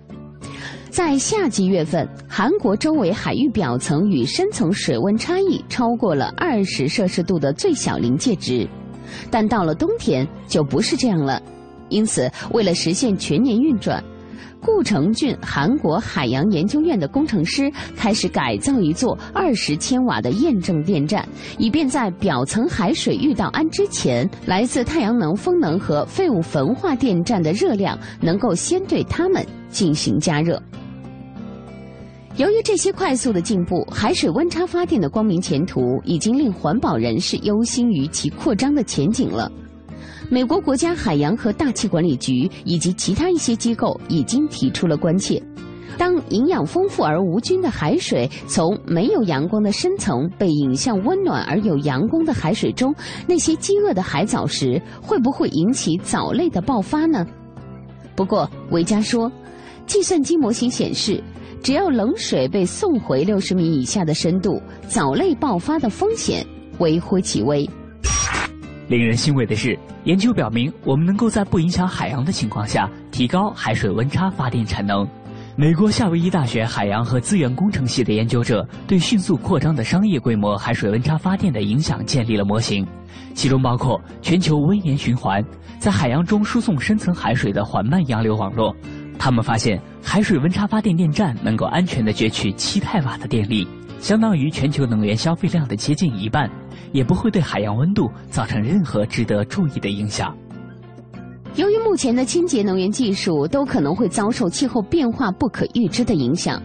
[0.90, 8.68] 在夏季月份，韩国周围海域表层与深层水温差异超过了二十摄氏度的最小临界值，
[9.30, 11.42] 但到了冬天就不是这样了。
[11.90, 14.04] 因此，为了实现全年运转，
[14.62, 30.62] 顾成俊韩国海洋研究院的工程师开始改造一座二十千瓦的验证电站，以便在表层海水遇到氨之前，来自太阳能、风能和废物焚化电站的热量能够先对它们进行加热。
[32.38, 39.52] 由于这些快速的进步，海水温差发电的光明前途已经令环保人士忧心于其扩张的前景了。
[40.34, 45.44] 美国国家海洋和大气管理局以及其他一些机构已经提出了关切：
[45.98, 52.96] 当营养丰富而无菌的海水从没有阳光的深层被引向温暖而有阳光的海水中，
[53.28, 57.28] 那些饥饿的海藻时，会不会引起藻类的爆发呢？
[58.16, 59.30] 不过，维加说，
[59.86, 61.22] 计算机模型显示。
[61.62, 66.44] 只要冷水被送回六十米以下的深度，藻类爆发的风险
[66.80, 67.70] 微乎其微。
[68.92, 75.08] 令人欣慰的是，研究表明，我们能够在不影响海洋的情况下提高海水温差发电产能。
[75.56, 82.86] 美国夏威夷大学海洋和资源工程系的研究者对迅速扩张的商业规模海水温差发电的影响建立了模型，
[83.34, 85.42] 其中包括全球温盐循环，
[85.80, 88.76] 在海洋中输送深层海水的缓慢洋流网络。
[89.18, 93.66] 他们发现，海水温差发电电站能够安全地攫取七太瓦的电力，
[94.02, 96.52] 相当于全球能源消费量的接近一半，
[96.92, 100.36] 也不会对海洋温度造成任何值得注意的影响。
[101.56, 106.62] 由于目前的清洁能源技术都可能会遭受气候变化不可预知的影响，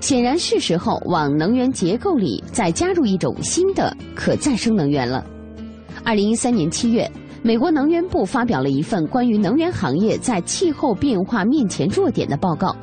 [0.00, 5.24] 显然是时候往能源结构里再加入一种新的可再生能源了。
[6.04, 7.10] 二零一三年七月。
[7.42, 12.74] 美国能源部发表了一份关于能源行业在气候变化面前弱点的报告，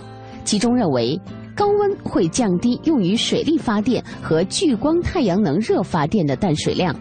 [0.46, 1.20] 其中认为
[1.56, 6.96] 高温会降低用于水力发电和聚光太阳能热发电的淡水量，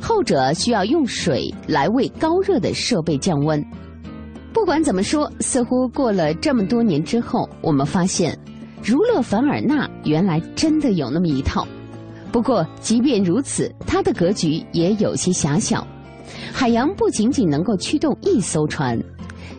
[0.00, 3.64] 后者需要用水来为高热的设备降温。
[4.52, 8.36] 不管怎么说，似乎过了这么多年之后，我们发现
[8.82, 11.66] 儒勒凡尔纳原来真的有那么一套。
[12.30, 15.86] 不过，即便如此，它的格局也有些狭小。
[16.52, 18.98] 海洋不仅仅能够驱动一艘船，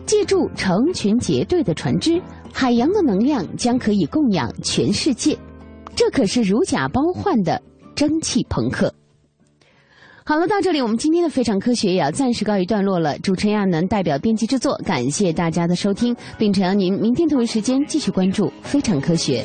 [0.06, 2.20] 借助成群结队的船只，
[2.52, 5.36] 海洋的能量将可以供养全世界。
[5.94, 7.60] 这可是如假包换的
[7.94, 8.92] 蒸汽朋克。
[10.30, 13.18] 好了，到这里我们今天的非常科学也要暂时告一段落了。
[13.18, 19.44] 主持人亚楠代表编辑制作，感谢大家的收听，并诚邀您明天同一时间继续关注非常科学。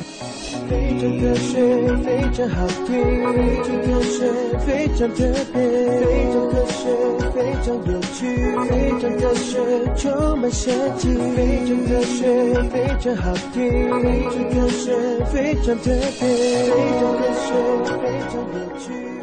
[0.70, 3.02] 非常科学，非常好听，
[3.34, 4.30] 非常科学，
[4.64, 5.60] 非常特别，
[5.98, 6.86] 非常科学，
[7.34, 8.22] 非常有趣，
[8.70, 9.58] 非常科学，
[9.96, 13.58] 充满神奇，非常科学，非常好听，
[14.04, 14.94] 非常科学，
[15.32, 17.50] 非常特别，非常科学，
[17.90, 19.15] 非常有趣。